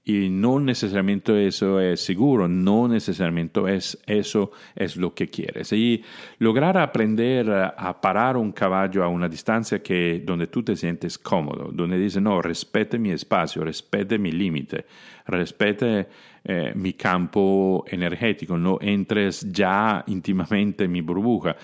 no 0.04 0.58
necesariamente 0.58 1.46
eso 1.46 1.78
es 1.78 2.00
seguro, 2.00 2.48
no 2.48 2.88
necesariamente 2.88 3.60
es, 3.72 3.96
eso 4.04 4.50
es 4.74 4.96
lo 4.96 5.14
que 5.14 5.30
quieres. 5.30 5.72
Y 5.72 6.02
lograr 6.38 6.76
aprender 6.76 7.48
a 7.48 8.00
parar 8.00 8.36
un 8.36 8.50
caballo 8.50 9.04
a 9.04 9.08
una 9.08 9.28
distancia 9.28 9.80
que, 9.80 10.20
donde 10.26 10.48
tú 10.48 10.64
te 10.64 10.74
sientes 10.74 11.16
cómodo, 11.18 11.70
donde 11.72 11.98
dices, 11.98 12.20
no, 12.20 12.42
respete 12.42 12.98
mi 12.98 13.12
espacio, 13.12 13.62
respete 13.62 14.18
mi 14.18 14.32
límite, 14.32 14.86
respete 15.24 16.08
eh, 16.44 16.72
mi 16.74 16.94
campo 16.94 17.84
energético, 17.86 18.58
no 18.58 18.78
entres 18.80 19.52
ya 19.52 20.02
íntimamente 20.08 20.84
en 20.84 20.92
mi 20.92 21.00
burbuja. 21.00 21.56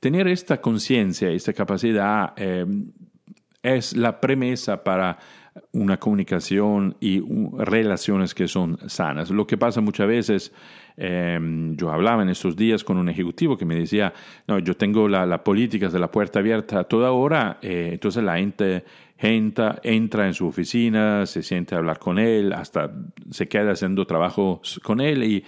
Tener 0.00 0.26
esta 0.26 0.60
conciencia, 0.60 1.30
esta 1.30 1.52
capacidad 1.52 2.32
eh, 2.36 2.66
es 3.64 3.96
la 3.96 4.20
premisa 4.20 4.84
para 4.84 5.18
una 5.72 5.98
comunicación 5.98 6.96
y 7.00 7.20
relaciones 7.58 8.34
que 8.34 8.46
son 8.46 8.78
sanas. 8.88 9.30
Lo 9.30 9.46
que 9.46 9.56
pasa 9.56 9.80
muchas 9.80 10.06
veces, 10.06 10.52
em, 10.96 11.76
yo 11.76 11.90
hablaba 11.90 12.22
en 12.22 12.28
estos 12.28 12.56
días 12.56 12.84
con 12.84 12.96
un 12.96 13.08
ejecutivo 13.08 13.56
que 13.56 13.64
me 13.64 13.76
decía, 13.76 14.12
no, 14.46 14.58
yo 14.58 14.76
tengo 14.76 15.08
la, 15.08 15.26
la 15.26 15.42
política 15.42 15.88
de 15.88 15.98
la 15.98 16.10
puerta 16.10 16.40
abierta 16.40 16.80
a 16.80 16.84
toda 16.84 17.12
hora, 17.12 17.58
eh, 17.62 17.90
entonces 17.92 18.22
la 18.22 18.36
gente 18.36 18.84
entra, 19.18 19.80
en 19.82 20.34
su 20.34 20.46
oficina, 20.46 21.24
se 21.26 21.42
siente 21.42 21.74
a 21.74 21.78
hablar 21.78 21.98
con 21.98 22.18
él, 22.18 22.52
hasta 22.52 22.90
se 23.30 23.48
queda 23.48 23.72
haciendo 23.72 24.06
trabajo 24.06 24.60
con 24.82 25.00
él 25.00 25.22
y, 25.22 25.44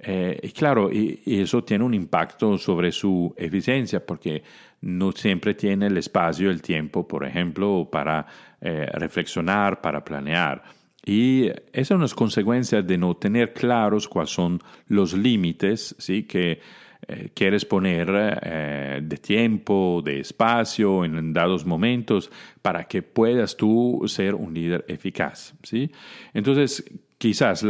eh, 0.00 0.52
claro, 0.56 0.90
y, 0.92 1.20
eso 1.26 1.64
tiene 1.64 1.84
un 1.84 1.94
impacto 1.94 2.56
sobre 2.56 2.92
su 2.92 3.34
eficiencia 3.36 4.04
porque 4.04 4.42
no 4.80 5.12
siempre 5.12 5.54
tiene 5.54 5.86
el 5.86 5.96
espacio, 5.96 6.50
el 6.50 6.62
tiempo, 6.62 7.06
por 7.06 7.24
ejemplo, 7.24 7.88
para 7.90 8.26
eh, 8.60 8.86
reflexionar, 8.92 9.80
para 9.80 10.04
planear. 10.04 10.62
Y 11.04 11.46
esa 11.46 11.62
es 11.72 11.90
una 11.90 12.08
consecuencia 12.08 12.82
de 12.82 12.98
no 12.98 13.16
tener 13.16 13.52
claros 13.52 14.08
cuáles 14.08 14.30
son 14.30 14.60
los 14.88 15.14
límites 15.14 15.94
¿sí? 15.98 16.24
que 16.24 16.60
eh, 17.06 17.30
quieres 17.32 17.64
poner 17.64 18.08
eh, 18.42 19.00
de 19.02 19.16
tiempo, 19.16 20.02
de 20.04 20.20
espacio 20.20 21.04
en 21.04 21.32
dados 21.32 21.64
momentos 21.64 22.30
para 22.60 22.84
que 22.84 23.02
puedas 23.02 23.56
tú 23.56 24.02
ser 24.06 24.34
un 24.34 24.52
líder 24.52 24.84
eficaz. 24.88 25.54
¿sí? 25.62 25.90
Entonces, 26.34 26.84
quizás 27.16 27.64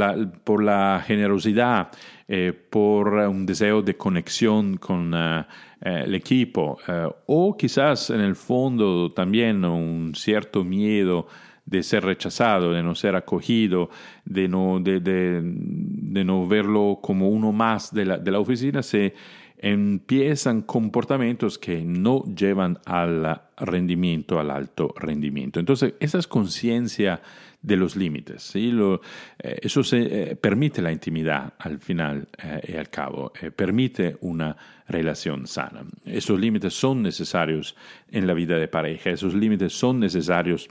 por 0.44 0.64
la 0.64 1.02
generosidad, 1.06 1.90
eh, 2.28 2.52
por 2.52 3.14
un 3.14 3.46
deseo 3.46 3.82
de 3.82 3.96
conexión 3.96 4.76
con 4.76 5.14
el 5.80 6.14
equipo 6.14 6.78
o 7.26 7.56
quizás 7.56 8.10
en 8.10 8.20
el 8.20 8.36
fondo 8.36 9.12
también 9.12 9.64
un 9.64 10.14
cierto 10.14 10.62
miedo 10.62 11.26
de 11.68 11.82
ser 11.82 12.04
rechazado, 12.04 12.72
de 12.72 12.82
no 12.82 12.94
ser 12.94 13.14
acogido, 13.14 13.90
de 14.24 14.48
no, 14.48 14.80
de, 14.80 15.42
no 15.42 16.46
verlo 16.46 16.98
como 17.02 17.28
uno 17.28 17.52
más 17.52 17.92
de 17.92 18.06
la, 18.06 18.18
de 18.18 18.30
la 18.30 18.40
oficina, 18.40 18.82
se 18.82 19.14
empiezan 19.58 20.62
comportamientos 20.62 21.58
que 21.58 21.82
no 21.84 22.24
llevan 22.24 22.78
al 22.86 23.42
rendimiento, 23.58 24.38
al 24.38 24.50
alto 24.50 24.94
rendimiento. 24.96 25.60
Entonces, 25.60 25.94
esa 26.00 26.18
es 26.18 26.26
conciencia 26.26 27.20
de 27.68 27.76
los 27.76 27.96
límites. 27.96 28.50
eh, 28.56 28.98
eso 29.62 29.84
se, 29.84 29.98
eh, 30.00 30.36
permite 30.36 30.80
la 30.80 30.90
intimidad 30.90 31.52
al 31.58 31.78
final 31.78 32.26
eh, 32.42 32.72
y 32.72 32.76
al 32.76 32.88
cabo, 32.88 33.30
permite 33.54 34.16
una 34.22 34.56
relación 34.88 35.46
sana. 35.46 35.84
Esos 36.04 36.40
límites 36.40 36.72
son 36.72 37.02
necesarios 37.02 37.76
en 38.10 38.26
la 38.26 38.32
vida 38.32 38.58
de 38.58 38.68
pareja, 38.68 39.10
esos 39.10 39.34
límites 39.34 39.74
son 39.74 40.00
necesarios 40.00 40.68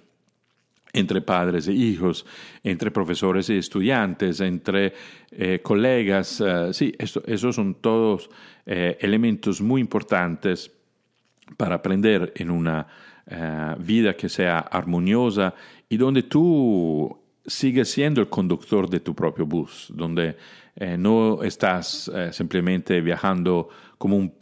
entre 0.91 1.21
padres 1.21 1.67
e 1.67 1.73
hijos, 1.73 2.25
entre 2.63 2.89
profesores 2.89 3.49
y 3.51 3.57
estudiantes, 3.57 4.39
entre 4.39 4.93
colegas. 5.61 6.41
Sí, 6.71 6.95
esos 6.97 7.55
son 7.55 7.75
todos 7.75 8.31
elementos 8.65 9.61
muy 9.61 9.81
importantes 9.81 10.71
para 11.57 11.75
aprender 11.75 12.31
en 12.35 12.49
una 12.49 12.87
vida 13.77 14.15
que 14.15 14.29
sea 14.29 14.59
armoniosa 14.59 15.53
y 15.89 15.97
donde 15.97 16.23
tú 16.23 17.17
sigues 17.45 17.89
siendo 17.89 18.21
el 18.21 18.29
conductor 18.29 18.89
de 18.89 18.99
tu 18.99 19.15
propio 19.15 19.45
bus, 19.45 19.87
donde 19.93 20.35
no 20.97 21.41
estás 21.43 22.11
simplemente 22.31 23.01
viajando 23.01 23.69
como 23.97 24.17
un 24.17 24.35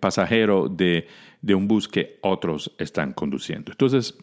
pasajero 0.00 0.68
de, 0.68 1.06
de 1.42 1.54
un 1.54 1.66
bus 1.66 1.88
que 1.88 2.18
otros 2.22 2.72
están 2.78 3.12
conduciendo. 3.12 3.72
Entonces, 3.72 4.16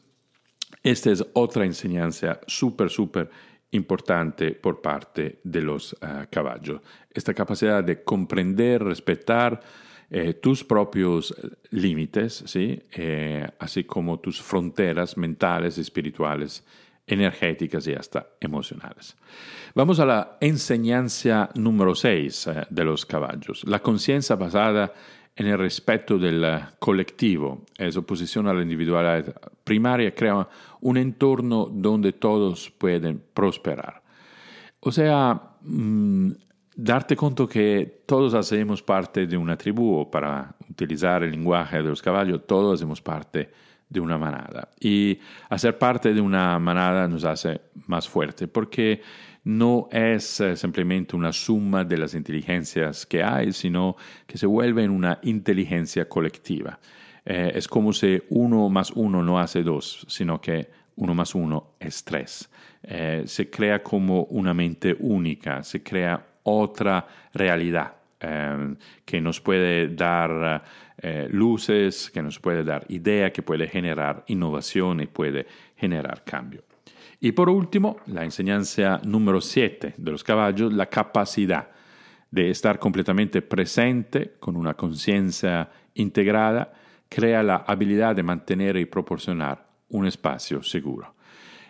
esta 0.84 1.12
es 1.12 1.26
otra 1.34 1.66
enseñanza 1.66 2.40
súper, 2.48 2.90
súper 2.90 3.30
importante 3.72 4.52
por 4.52 4.82
parte 4.82 5.40
de 5.44 5.62
los 5.62 5.94
uh, 5.94 6.28
caballos. 6.30 6.82
Esta 7.12 7.34
capacidad 7.34 7.84
de 7.84 8.04
comprender, 8.04 8.84
respetar 8.84 9.62
eh, 10.16 10.36
tus 10.36 10.64
propios 10.64 11.34
límites, 11.72 12.44
¿sí? 12.46 12.84
Eh, 12.92 13.48
así 13.58 13.86
como 13.86 14.20
tus 14.20 14.40
fronteras 14.40 15.18
mentales, 15.18 15.80
espirituales, 15.80 16.64
energéticas 17.08 17.88
y 17.88 17.94
hasta 17.94 18.28
emocionales. 18.40 19.18
Vamos 19.74 20.00
a 20.00 20.06
la 20.06 20.38
enseñanza 20.40 21.50
número 21.56 21.96
6 21.96 22.46
eh, 22.46 22.64
de 22.70 22.84
los 22.84 23.08
caballos, 23.08 23.64
la 23.66 23.80
conciencia 23.80 24.36
basada 24.36 24.94
en 25.36 25.48
el 25.48 25.58
respeto 25.58 26.20
del 26.20 26.46
colectivo, 26.78 27.66
es 27.76 27.98
oposición 27.98 28.48
a 28.48 28.54
la 28.54 28.62
individualidad 28.62 29.36
primaria, 29.64 30.14
crea 30.14 30.48
un 30.82 30.98
entorno 30.98 31.66
donde 31.66 32.14
todos 32.14 32.70
pueden 32.70 33.20
prosperar. 33.34 34.04
O 34.80 34.92
sea, 34.92 35.56
mm, 35.62 36.34
darte 36.76 37.16
cuenta 37.16 37.48
que 37.48 38.04
todos 38.06 38.34
hacemos 38.34 38.82
parte 38.82 39.28
de 39.28 39.38
una 39.38 39.58
tribu, 39.58 40.00
o 40.00 40.10
para 40.10 40.56
utilizar 40.70 41.24
el 41.24 41.32
lenguaje 41.32 41.78
de 41.78 41.84
los 41.84 42.02
caballos, 42.02 42.46
todos 42.48 42.80
hacemos 42.80 43.02
parte 43.02 43.50
de 43.90 44.00
una 44.00 44.18
manada. 44.18 44.70
Y 44.80 45.20
hacer 45.50 45.78
parte 45.78 46.14
de 46.14 46.22
una 46.22 46.58
manada 46.60 47.08
nos 47.08 47.24
hace 47.24 47.62
más 47.88 48.10
fuerte, 48.10 48.48
porque 48.48 49.02
no 49.44 49.88
es 49.92 50.40
eh, 50.40 50.56
simplemente 50.56 51.16
una 51.16 51.32
suma 51.34 51.84
de 51.84 51.98
las 51.98 52.16
inteligencias 52.16 53.06
que 53.06 53.22
hay, 53.22 53.52
sino 53.52 53.96
que 54.26 54.38
se 54.38 54.48
vuelve 54.48 54.84
en 54.84 54.92
una 54.92 55.20
inteligencia 55.24 56.08
colectiva. 56.08 56.80
Eh, 57.26 57.52
es 57.56 57.68
como 57.68 57.94
si 57.94 58.22
uno 58.30 58.70
más 58.70 58.92
uno 58.92 59.22
no 59.22 59.40
hace 59.40 59.64
dos, 59.64 60.06
sino 60.08 60.42
que 60.42 60.70
uno 60.96 61.14
más 61.14 61.36
uno 61.36 61.76
es 61.80 62.04
tres. 62.04 62.50
Eh, 62.84 63.24
se 63.26 63.50
crea 63.50 63.82
como 63.84 64.24
una 64.26 64.54
mente 64.54 64.96
única, 65.00 65.64
se 65.64 65.84
crea 65.84 66.33
otra 66.44 67.08
realidad 67.34 67.96
que 69.04 69.20
nos 69.20 69.42
puede 69.42 69.90
dar 69.90 70.64
luces, 71.30 72.10
que 72.10 72.22
nos 72.22 72.40
puede 72.40 72.64
dar 72.64 72.86
idea, 72.88 73.34
que 73.34 73.42
puede 73.42 73.68
generar 73.68 74.24
innovación 74.28 75.02
y 75.02 75.08
puede 75.08 75.46
generar 75.76 76.24
cambio. 76.24 76.64
Y 77.20 77.32
por 77.32 77.50
último, 77.50 77.98
la 78.08 78.26
enseñanza 78.26 79.00
número 79.06 79.40
7 79.40 79.94
de 79.98 80.12
los 80.12 80.24
caballos, 80.24 80.74
la 80.74 80.88
capacidad 80.88 81.70
de 82.30 82.50
estar 82.50 82.80
completamente 82.80 83.42
presente 83.42 84.34
con 84.40 84.58
una 84.58 84.74
conciencia 84.74 85.70
integrada, 85.94 86.74
crea 87.08 87.44
la 87.44 87.58
habilidad 87.68 88.16
de 88.16 88.24
mantener 88.24 88.76
y 88.76 88.86
proporcionar 88.86 89.66
un 89.90 90.06
espacio 90.08 90.64
seguro. 90.64 91.14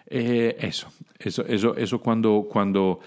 Eh, 0.07 0.55
eso, 0.59 0.87
eso, 1.19 1.45
eso, 1.45 1.75
eso 1.75 2.01
cuando, 2.01 2.47
cuando 2.49 2.99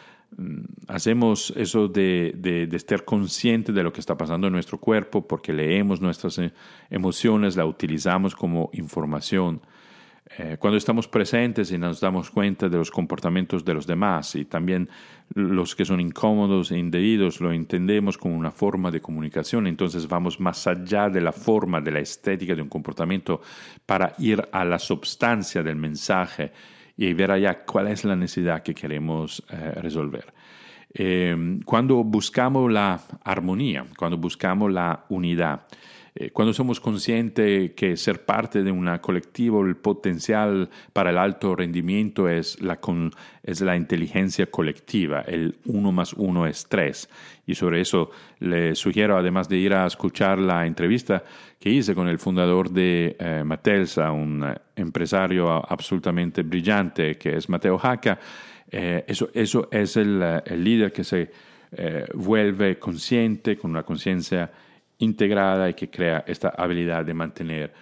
hacemos 0.88 1.52
eso 1.56 1.88
de, 1.88 2.34
de, 2.36 2.66
de, 2.66 2.76
estar 2.76 3.04
consciente 3.04 3.72
de 3.72 3.82
lo 3.82 3.92
que 3.92 4.00
está 4.00 4.16
pasando 4.16 4.46
en 4.46 4.52
nuestro 4.52 4.78
cuerpo, 4.78 5.26
porque 5.26 5.52
leemos 5.52 6.00
nuestras 6.00 6.38
eh, 6.38 6.52
emociones, 6.90 7.56
la 7.56 7.64
utilizamos 7.64 8.34
como 8.34 8.70
información, 8.74 9.62
eh, 10.38 10.56
cuando 10.58 10.76
estamos 10.76 11.06
presentes 11.06 11.70
y 11.70 11.78
nos 11.78 12.00
damos 12.00 12.32
cuenta 12.32 12.68
de 12.68 12.76
los 12.76 12.90
comportamientos 12.90 13.64
de 13.64 13.74
los 13.74 13.86
demás 13.86 14.34
y 14.34 14.44
también 14.44 14.88
los 15.34 15.76
que 15.76 15.84
son 15.84 16.00
incómodos 16.00 16.72
e 16.72 16.78
indebidos 16.78 17.40
lo 17.40 17.52
entendemos 17.52 18.18
como 18.18 18.36
una 18.36 18.50
forma 18.50 18.90
de 18.90 19.00
comunicación, 19.00 19.68
entonces 19.68 20.08
vamos 20.08 20.40
más 20.40 20.66
allá 20.66 21.08
de 21.08 21.20
la 21.20 21.30
forma, 21.30 21.80
de 21.80 21.92
la 21.92 22.00
estética 22.00 22.56
de 22.56 22.62
un 22.62 22.68
comportamiento 22.68 23.40
para 23.86 24.14
ir 24.18 24.42
a 24.50 24.64
la 24.64 24.80
substancia 24.80 25.62
del 25.62 25.76
mensaje 25.76 26.50
y 26.96 27.12
ver 27.12 27.30
allá 27.30 27.64
cuál 27.64 27.88
es 27.88 28.04
la 28.04 28.16
necesidad 28.16 28.62
que 28.62 28.74
queremos 28.74 29.42
eh, 29.50 29.72
resolver. 29.82 30.32
Eh, 30.94 31.60
cuando 31.64 32.02
buscamos 32.04 32.72
la 32.72 33.00
armonía, 33.22 33.84
cuando 33.98 34.16
buscamos 34.16 34.72
la 34.72 35.04
unidad, 35.10 35.62
eh, 36.18 36.30
cuando 36.30 36.54
somos 36.54 36.80
conscientes 36.80 37.72
que 37.72 37.98
ser 37.98 38.24
parte 38.24 38.62
de 38.62 38.70
una 38.70 39.02
colectivo, 39.02 39.62
el 39.66 39.76
potencial 39.76 40.70
para 40.94 41.10
el 41.10 41.18
alto 41.18 41.54
rendimiento 41.54 42.26
es 42.30 42.58
la, 42.62 42.80
es 43.42 43.60
la 43.60 43.76
inteligencia 43.76 44.46
colectiva, 44.50 45.20
el 45.20 45.58
uno 45.66 45.92
más 45.92 46.14
uno 46.14 46.46
es 46.46 46.66
tres. 46.68 47.10
Y 47.46 47.54
sobre 47.54 47.82
eso 47.82 48.10
le 48.40 48.74
sugiero, 48.74 49.18
además 49.18 49.50
de 49.50 49.58
ir 49.58 49.74
a 49.74 49.86
escuchar 49.86 50.38
la 50.38 50.66
entrevista 50.66 51.22
que 51.60 51.68
hice 51.68 51.94
con 51.94 52.08
el 52.08 52.18
fundador 52.18 52.70
de 52.70 53.16
eh, 53.18 53.42
Matelsa, 53.44 54.10
un 54.10 54.42
empresario 54.74 55.50
absolutamente 55.70 56.42
brillante 56.42 57.18
que 57.18 57.36
es 57.36 57.50
Mateo 57.50 57.76
Jaca, 57.76 58.18
eh, 58.70 59.04
eso, 59.06 59.28
eso 59.34 59.68
es 59.70 59.96
el, 59.98 60.22
el 60.46 60.64
líder 60.64 60.92
que 60.92 61.04
se 61.04 61.30
vuelve 62.14 62.78
consciente, 62.78 63.58
con 63.58 63.72
una 63.72 63.82
conciencia 63.82 64.50
integrada 64.98 65.68
y 65.68 65.74
que 65.74 65.90
crea 65.90 66.24
esta 66.26 66.48
habilidad 66.48 67.04
de 67.04 67.14
mantener 67.14 67.72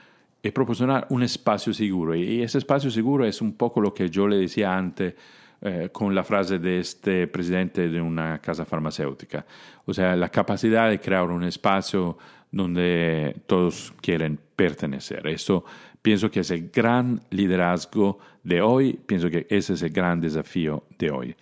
y 0.43 0.51
proporcionar 0.51 1.07
un 1.11 1.23
espacio 1.23 1.73
seguro. 1.73 2.15
Y 2.15 2.43
ese 2.43 2.59
espacio 2.59 2.91
seguro 2.91 3.25
es 3.25 3.41
un 3.41 3.55
poco 3.55 3.81
lo 3.81 3.95
que 3.95 4.11
yo 4.11 4.29
le 4.29 4.37
decía 4.37 4.77
antes 4.77 5.15
eh, 5.63 5.89
con 5.91 6.15
la 6.15 6.23
frase 6.23 6.59
de 6.59 6.81
este 6.81 7.27
presidente 7.27 7.89
de 7.89 8.01
una 8.01 8.39
casa 8.41 8.67
farmacéutica. 8.67 9.47
O 9.87 9.95
sea, 9.95 10.15
la 10.15 10.29
capacidad 10.29 10.91
de 10.91 11.01
crear 11.01 11.31
un 11.31 11.45
espacio 11.45 12.19
donde 12.51 13.35
todos 13.47 13.95
quieren 14.03 14.39
pertenecer. 14.55 15.27
Eso 15.27 15.65
pienso 16.03 16.31
que 16.31 16.41
es 16.41 16.51
el 16.51 16.69
gran 16.71 17.23
liderazgo 17.31 18.19
de 18.43 18.61
hoy, 18.61 18.93
pienso 19.07 19.31
que 19.31 19.47
ese 19.49 19.73
es 19.73 19.83
el 19.83 19.91
gran 19.91 20.21
desafío 20.21 20.85
de 20.99 21.11
hoy. 21.11 21.37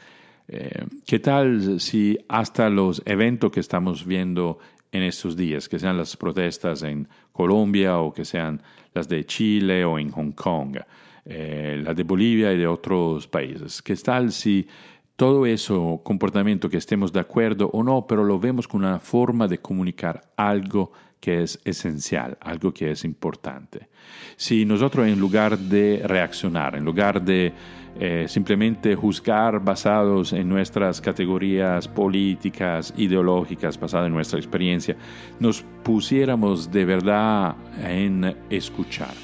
Eh, 0.47 0.87
¿Qué 1.05 1.19
tal 1.19 1.81
si 1.81 2.17
hasta 2.29 2.71
los 2.71 3.03
eventos 3.05 3.51
que 3.51 3.61
estamos 3.61 4.07
viendo 4.07 4.61
en 4.93 5.03
estos 5.03 5.37
días, 5.37 5.69
que 5.69 5.79
sean 5.79 5.97
las 5.97 6.17
protestas 6.17 6.83
en 6.83 7.09
Colombia 7.33 7.99
o 7.99 8.13
que 8.13 8.25
sean 8.25 8.63
las 8.95 9.09
de 9.09 9.25
Chile 9.25 9.85
o 9.85 9.99
en 9.99 10.11
Hong 10.11 10.33
Kong, 10.33 10.77
eh, 11.25 11.81
las 11.83 11.97
de 11.97 12.03
Bolivia 12.03 12.53
y 12.53 12.59
de 12.59 12.67
otros 12.67 13.27
países. 13.27 13.81
¿Qué 13.81 13.97
tal 13.97 14.31
si 14.33 14.69
todo 15.17 15.47
eso 15.47 16.01
comportamiento 16.05 16.69
que 16.69 16.77
estemos 16.77 17.13
de 17.13 17.21
acuerdo 17.21 17.71
o 17.73 17.83
no, 17.83 18.07
pero 18.07 18.25
lo 18.25 18.39
vemos 18.39 18.67
como 18.67 18.87
una 18.87 18.99
forma 18.99 19.47
de 19.49 19.59
comunicar 19.59 20.21
algo 20.37 20.93
que 21.21 21.45
es 21.45 21.61
esencial, 21.65 22.37
algo 22.41 22.75
que 22.75 22.91
es 22.91 23.05
importante. 23.05 23.89
Si 24.37 24.65
nosotros 24.65 25.07
en 25.07 25.21
lugar 25.21 25.57
de 25.57 26.03
reaccionar, 26.05 26.75
en 26.75 26.85
lugar 26.85 27.23
de 27.23 27.53
eh, 27.99 28.27
simplemente 28.29 28.95
juzgar 28.95 29.63
basados 29.63 30.33
en 30.33 30.49
nuestras 30.49 31.01
categorías 31.01 31.89
políticas, 31.89 32.93
ideológicas, 32.97 33.79
basadas 33.79 34.07
en 34.07 34.15
nuestra 34.15 34.39
experiencia, 34.39 34.97
nos 35.41 35.65
pusiéramos 35.83 36.71
de 36.71 36.85
verdad 36.85 37.55
en 37.83 38.35
escuchar. 38.51 39.15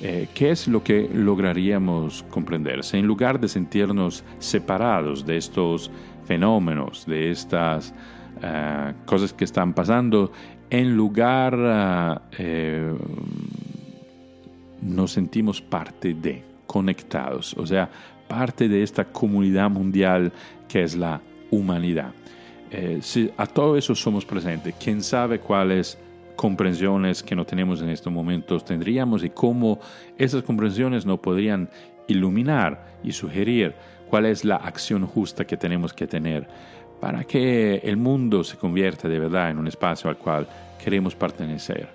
Eh, 0.00 0.28
¿Qué 0.34 0.50
es 0.50 0.68
lo 0.68 0.82
que 0.82 1.08
lograríamos 1.12 2.24
comprenderse? 2.28 2.98
En 2.98 3.06
lugar 3.06 3.40
de 3.40 3.48
sentirnos 3.48 4.24
separados 4.38 5.24
de 5.24 5.36
estos 5.36 5.90
fenómenos, 6.26 7.06
de 7.06 7.30
estas 7.30 7.94
eh, 8.42 8.92
cosas 9.06 9.32
que 9.32 9.44
están 9.44 9.72
pasando, 9.72 10.32
en 10.68 10.96
lugar 10.96 12.22
eh, 12.36 12.92
nos 14.82 15.12
sentimos 15.12 15.62
parte 15.62 16.12
de, 16.12 16.42
conectados, 16.66 17.54
o 17.54 17.66
sea, 17.66 17.88
parte 18.28 18.68
de 18.68 18.82
esta 18.82 19.04
comunidad 19.04 19.70
mundial 19.70 20.32
que 20.68 20.82
es 20.82 20.96
la 20.96 21.20
humanidad. 21.50 22.12
si 23.00 23.30
a 23.36 23.46
todo 23.46 23.76
eso 23.76 23.94
somos 23.94 24.24
presentes, 24.24 24.74
quién 24.78 25.02
sabe 25.02 25.38
cuáles 25.38 25.98
comprensiones 26.36 27.22
que 27.22 27.36
no 27.36 27.44
tenemos 27.44 27.80
en 27.80 27.88
estos 27.88 28.12
momentos 28.12 28.64
tendríamos 28.64 29.24
y 29.24 29.30
cómo 29.30 29.80
esas 30.18 30.42
comprensiones 30.42 31.06
nos 31.06 31.20
podrían 31.20 31.68
iluminar 32.08 32.98
y 33.02 33.12
sugerir 33.12 33.74
cuál 34.08 34.26
es 34.26 34.44
la 34.44 34.56
acción 34.56 35.06
justa 35.06 35.46
que 35.46 35.56
tenemos 35.56 35.92
que 35.92 36.06
tener 36.06 36.46
para 37.00 37.24
que 37.24 37.76
el 37.84 37.96
mundo 37.96 38.44
se 38.44 38.56
convierta 38.56 39.08
de 39.08 39.18
verdad 39.18 39.50
en 39.50 39.58
un 39.58 39.66
espacio 39.66 40.10
al 40.10 40.16
cual 40.16 40.46
queremos 40.82 41.14
pertenecer, 41.14 41.88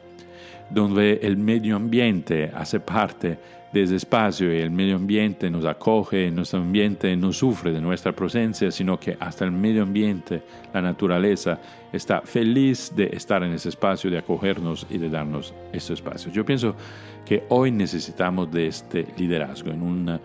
donde 0.69 1.19
el 1.23 1.37
medio 1.37 1.75
ambiente 1.75 2.51
hace 2.55 2.79
parte 2.79 3.37
de 3.71 3.83
ese 3.83 3.97
espacio 3.97 4.53
y 4.53 4.61
el 4.61 4.71
medio 4.71 4.95
ambiente 4.95 5.49
nos 5.49 5.65
acoge, 5.65 6.31
nuestro 6.31 6.59
ambiente 6.59 7.15
no 7.15 7.31
sufre 7.31 7.71
de 7.71 7.81
nuestra 7.81 8.13
presencia, 8.13 8.71
sino 8.71 8.99
que 8.99 9.15
hasta 9.19 9.45
el 9.45 9.51
medio 9.51 9.83
ambiente, 9.83 10.41
la 10.73 10.81
naturaleza, 10.81 11.59
está 11.93 12.21
feliz 12.21 12.91
de 12.95 13.05
estar 13.13 13.43
en 13.43 13.53
ese 13.53 13.69
espacio, 13.69 14.09
de 14.09 14.17
acogernos 14.17 14.87
y 14.89 14.97
de 14.97 15.09
darnos 15.09 15.53
ese 15.71 15.93
espacio. 15.93 16.31
Yo 16.31 16.45
pienso 16.45 16.75
que 17.25 17.43
hoy 17.49 17.71
necesitamos 17.71 18.51
de 18.51 18.67
este 18.67 19.07
liderazgo 19.17 19.69
en 19.69 19.81
un 19.83 20.19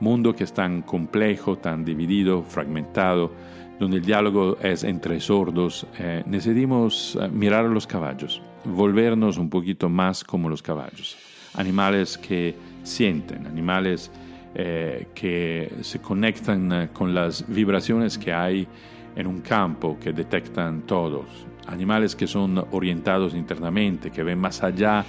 mundo 0.00 0.34
que 0.34 0.44
es 0.44 0.52
tan 0.52 0.82
complejo, 0.82 1.56
tan 1.58 1.84
dividido, 1.84 2.42
fragmentado, 2.42 3.32
donde 3.78 3.98
el 3.98 4.04
diálogo 4.04 4.58
es 4.60 4.82
entre 4.82 5.20
sordos, 5.20 5.86
eh, 5.98 6.24
necesitamos 6.26 7.16
eh, 7.20 7.28
mirar 7.28 7.64
a 7.64 7.68
los 7.68 7.86
caballos, 7.86 8.42
volvernos 8.64 9.38
un 9.38 9.48
poquito 9.48 9.88
más 9.88 10.24
como 10.24 10.48
los 10.48 10.62
caballos, 10.62 11.16
animales 11.54 12.18
que 12.18 12.56
sienten, 12.88 13.46
animales 13.46 14.10
eh, 14.54 15.08
que 15.14 15.72
se 15.82 16.00
conectan 16.00 16.88
con 16.92 17.14
las 17.14 17.46
vibraciones 17.46 18.18
que 18.18 18.32
hay 18.32 18.66
en 19.14 19.26
un 19.26 19.40
campo 19.40 19.98
que 20.00 20.12
detectan 20.12 20.82
todos, 20.82 21.26
animales 21.66 22.16
que 22.16 22.26
son 22.26 22.64
orientados 22.72 23.34
internamente, 23.34 24.10
que 24.10 24.22
ven 24.22 24.38
más 24.38 24.62
allá 24.62 25.04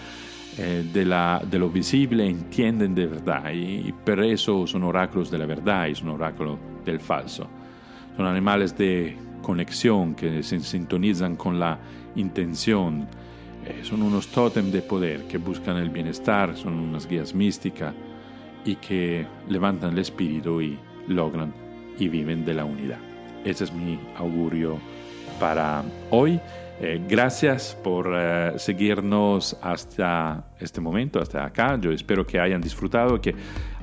eh, 0.57 0.85
de, 0.91 1.05
la, 1.05 1.41
de, 1.49 1.57
lo 1.57 1.69
visible, 1.69 2.27
entienden 2.27 2.93
de 2.93 3.05
verdad 3.05 3.51
y, 3.53 3.93
por 3.93 4.21
eso 4.23 4.67
son 4.67 4.83
oráculos 4.83 5.31
de 5.31 5.37
la 5.37 5.45
verdad 5.45 5.87
y 5.87 5.95
son 5.95 6.09
oráculos 6.09 6.57
del 6.83 6.99
falso. 6.99 7.47
Son 8.17 8.25
animales 8.25 8.77
de 8.77 9.15
conexión 9.41 10.15
que 10.15 10.43
se 10.43 10.59
sintonizan 10.59 11.37
con 11.37 11.59
la 11.59 11.79
intención. 12.15 13.07
Eh, 13.65 13.81
son 13.83 14.01
unos 14.01 14.27
tótem 14.27 14.71
de 14.71 14.81
poder 14.81 15.23
que 15.23 15.37
buscan 15.37 15.77
el 15.77 15.89
bienestar, 15.89 16.55
son 16.55 16.79
unas 16.79 17.07
guías 17.07 17.33
místicas 17.33 17.93
y 18.65 18.75
que 18.75 19.25
levantan 19.47 19.93
el 19.93 19.99
espíritu 19.99 20.61
y 20.61 20.77
logran 21.07 21.53
y 21.97 22.07
viven 22.07 22.45
de 22.45 22.53
la 22.53 22.65
unidad. 22.65 22.99
Ese 23.43 23.65
es 23.65 23.73
mi 23.73 23.99
augurio 24.17 24.77
para 25.39 25.83
hoy. 26.09 26.39
Eh, 26.81 27.01
gracias 27.09 27.77
por 27.83 28.09
eh, 28.15 28.53
seguirnos 28.57 29.57
hasta 29.61 30.45
este 30.59 30.79
momento, 30.79 31.19
hasta 31.19 31.43
acá. 31.43 31.77
Yo 31.79 31.91
espero 31.91 32.25
que 32.25 32.39
hayan 32.39 32.61
disfrutado, 32.61 33.19
que 33.19 33.35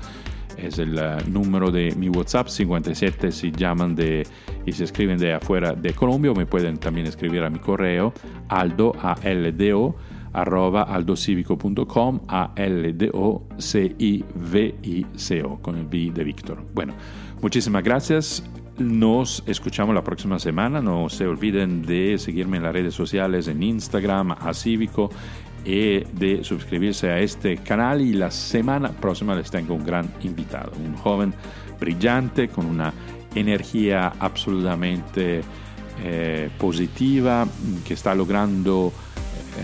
es 0.56 0.78
el 0.78 0.94
uh, 0.94 1.18
número 1.28 1.70
de 1.70 1.94
mi 1.94 2.08
WhatsApp 2.08 2.48
57 2.48 3.30
si 3.32 3.52
llaman 3.52 3.94
de 3.94 4.26
y 4.66 4.72
se 4.72 4.84
escriben 4.84 5.18
de 5.18 5.34
afuera 5.34 5.72
de 5.72 5.92
Colombia 5.94 6.32
o 6.32 6.34
me 6.34 6.46
pueden 6.46 6.78
también 6.78 7.06
escribir 7.06 7.42
a 7.42 7.48
mi 7.48 7.58
correo 7.58 8.12
aldo 8.48 8.92
aldo 9.00 9.96
arroba 10.32 10.82
aldocivico.com 10.82 12.20
a 12.28 12.52
l 12.56 12.92
d 12.92 13.10
o 13.12 13.46
c 13.58 13.94
i 13.98 14.24
v 14.34 14.74
i 14.82 15.06
c 15.16 15.42
o 15.42 15.60
con 15.60 15.76
el 15.76 15.86
B 15.86 16.10
de 16.12 16.24
Víctor. 16.24 16.64
Bueno, 16.74 16.94
muchísimas 17.42 17.82
gracias. 17.82 18.42
Nos 18.78 19.42
escuchamos 19.46 19.94
la 19.94 20.02
próxima 20.02 20.38
semana. 20.38 20.80
No 20.80 21.10
se 21.10 21.26
olviden 21.26 21.82
de 21.82 22.16
seguirme 22.16 22.56
en 22.56 22.62
las 22.62 22.72
redes 22.72 22.94
sociales, 22.94 23.48
en 23.48 23.62
Instagram, 23.62 24.32
a 24.32 24.54
Cívico, 24.54 25.10
y 25.64 26.00
de 26.00 26.42
suscribirse 26.42 27.10
a 27.10 27.18
este 27.18 27.58
canal. 27.58 28.00
Y 28.00 28.14
la 28.14 28.30
semana 28.30 28.90
próxima 28.92 29.34
les 29.34 29.50
tengo 29.50 29.74
un 29.74 29.84
gran 29.84 30.10
invitado, 30.22 30.72
un 30.82 30.94
joven 30.94 31.34
brillante 31.78 32.48
con 32.48 32.64
una 32.66 32.94
energía 33.34 34.12
absolutamente 34.18 35.42
eh, 36.02 36.48
positiva 36.58 37.46
que 37.86 37.94
está 37.94 38.14
logrando 38.14 38.92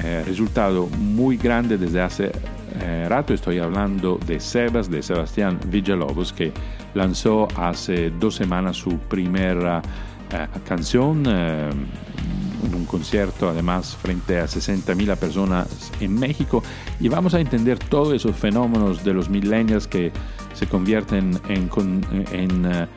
eh, 0.03 0.23
resultado 0.27 0.87
muy 0.87 1.37
grande 1.39 1.79
desde 1.79 2.03
hace 2.03 2.33
eh, 2.81 3.07
rato. 3.09 3.35
Estoy 3.35 3.59
hablando 3.59 4.19
de 4.27 4.41
Sebas, 4.41 4.91
de 4.91 5.03
Sebastián 5.03 5.59
Villalobos, 5.67 6.33
que 6.33 6.53
lanzó 6.95 7.49
hace 7.57 8.11
dos 8.11 8.35
semanas 8.35 8.77
su 8.77 8.99
primera 8.99 9.83
eh, 10.31 10.47
canción 10.67 11.25
en 11.27 12.75
un 12.75 12.85
concierto 12.87 13.49
además 13.49 13.97
frente 13.97 14.41
a 14.41 14.45
60.000 14.45 15.17
personas 15.17 15.93
en 16.01 16.19
México 16.19 16.63
y 16.99 17.09
vamos 17.09 17.35
a 17.35 17.41
entender 17.41 17.79
todos 17.79 18.15
esos 18.15 18.35
fenómenos 18.37 19.05
de 19.05 19.15
los 19.15 19.31
millennials 19.31 19.87
que 19.87 20.11
se 20.55 20.67
convierten 20.67 21.39
en, 21.49 21.71
en 22.33 22.89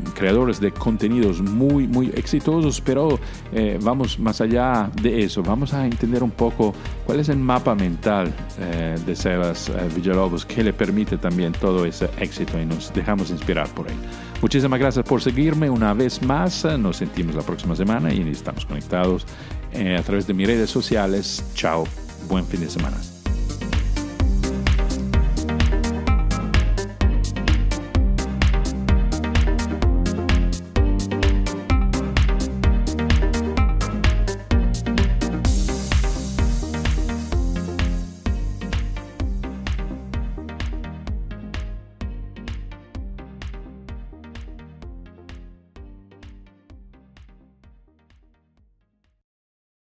creadores 0.00 0.60
de 0.60 0.72
contenidos 0.72 1.40
muy, 1.40 1.86
muy 1.86 2.08
exitosos, 2.08 2.80
pero 2.80 3.18
eh, 3.52 3.78
vamos 3.80 4.18
más 4.18 4.40
allá 4.40 4.90
de 5.00 5.22
eso, 5.24 5.42
vamos 5.42 5.74
a 5.74 5.86
entender 5.86 6.22
un 6.22 6.30
poco 6.30 6.74
cuál 7.06 7.20
es 7.20 7.28
el 7.28 7.38
mapa 7.38 7.74
mental 7.74 8.32
eh, 8.58 8.96
de 9.04 9.16
Sebas 9.16 9.68
eh, 9.68 9.72
Villalobos 9.94 10.44
que 10.44 10.62
le 10.62 10.72
permite 10.72 11.16
también 11.16 11.52
todo 11.52 11.84
ese 11.84 12.08
éxito 12.18 12.60
y 12.60 12.66
nos 12.66 12.92
dejamos 12.92 13.30
inspirar 13.30 13.68
por 13.74 13.88
él. 13.88 13.96
Muchísimas 14.42 14.80
gracias 14.80 15.04
por 15.04 15.20
seguirme 15.20 15.68
una 15.68 15.92
vez 15.92 16.22
más, 16.22 16.64
nos 16.78 16.96
sentimos 16.96 17.34
la 17.34 17.42
próxima 17.42 17.76
semana 17.76 18.12
y 18.12 18.20
estamos 18.30 18.64
conectados 18.64 19.26
a 19.74 20.02
través 20.02 20.26
de 20.26 20.32
mis 20.32 20.46
redes 20.46 20.70
sociales. 20.70 21.44
Chao, 21.54 21.84
buen 22.26 22.46
fin 22.46 22.60
de 22.60 22.70
semana. 22.70 22.96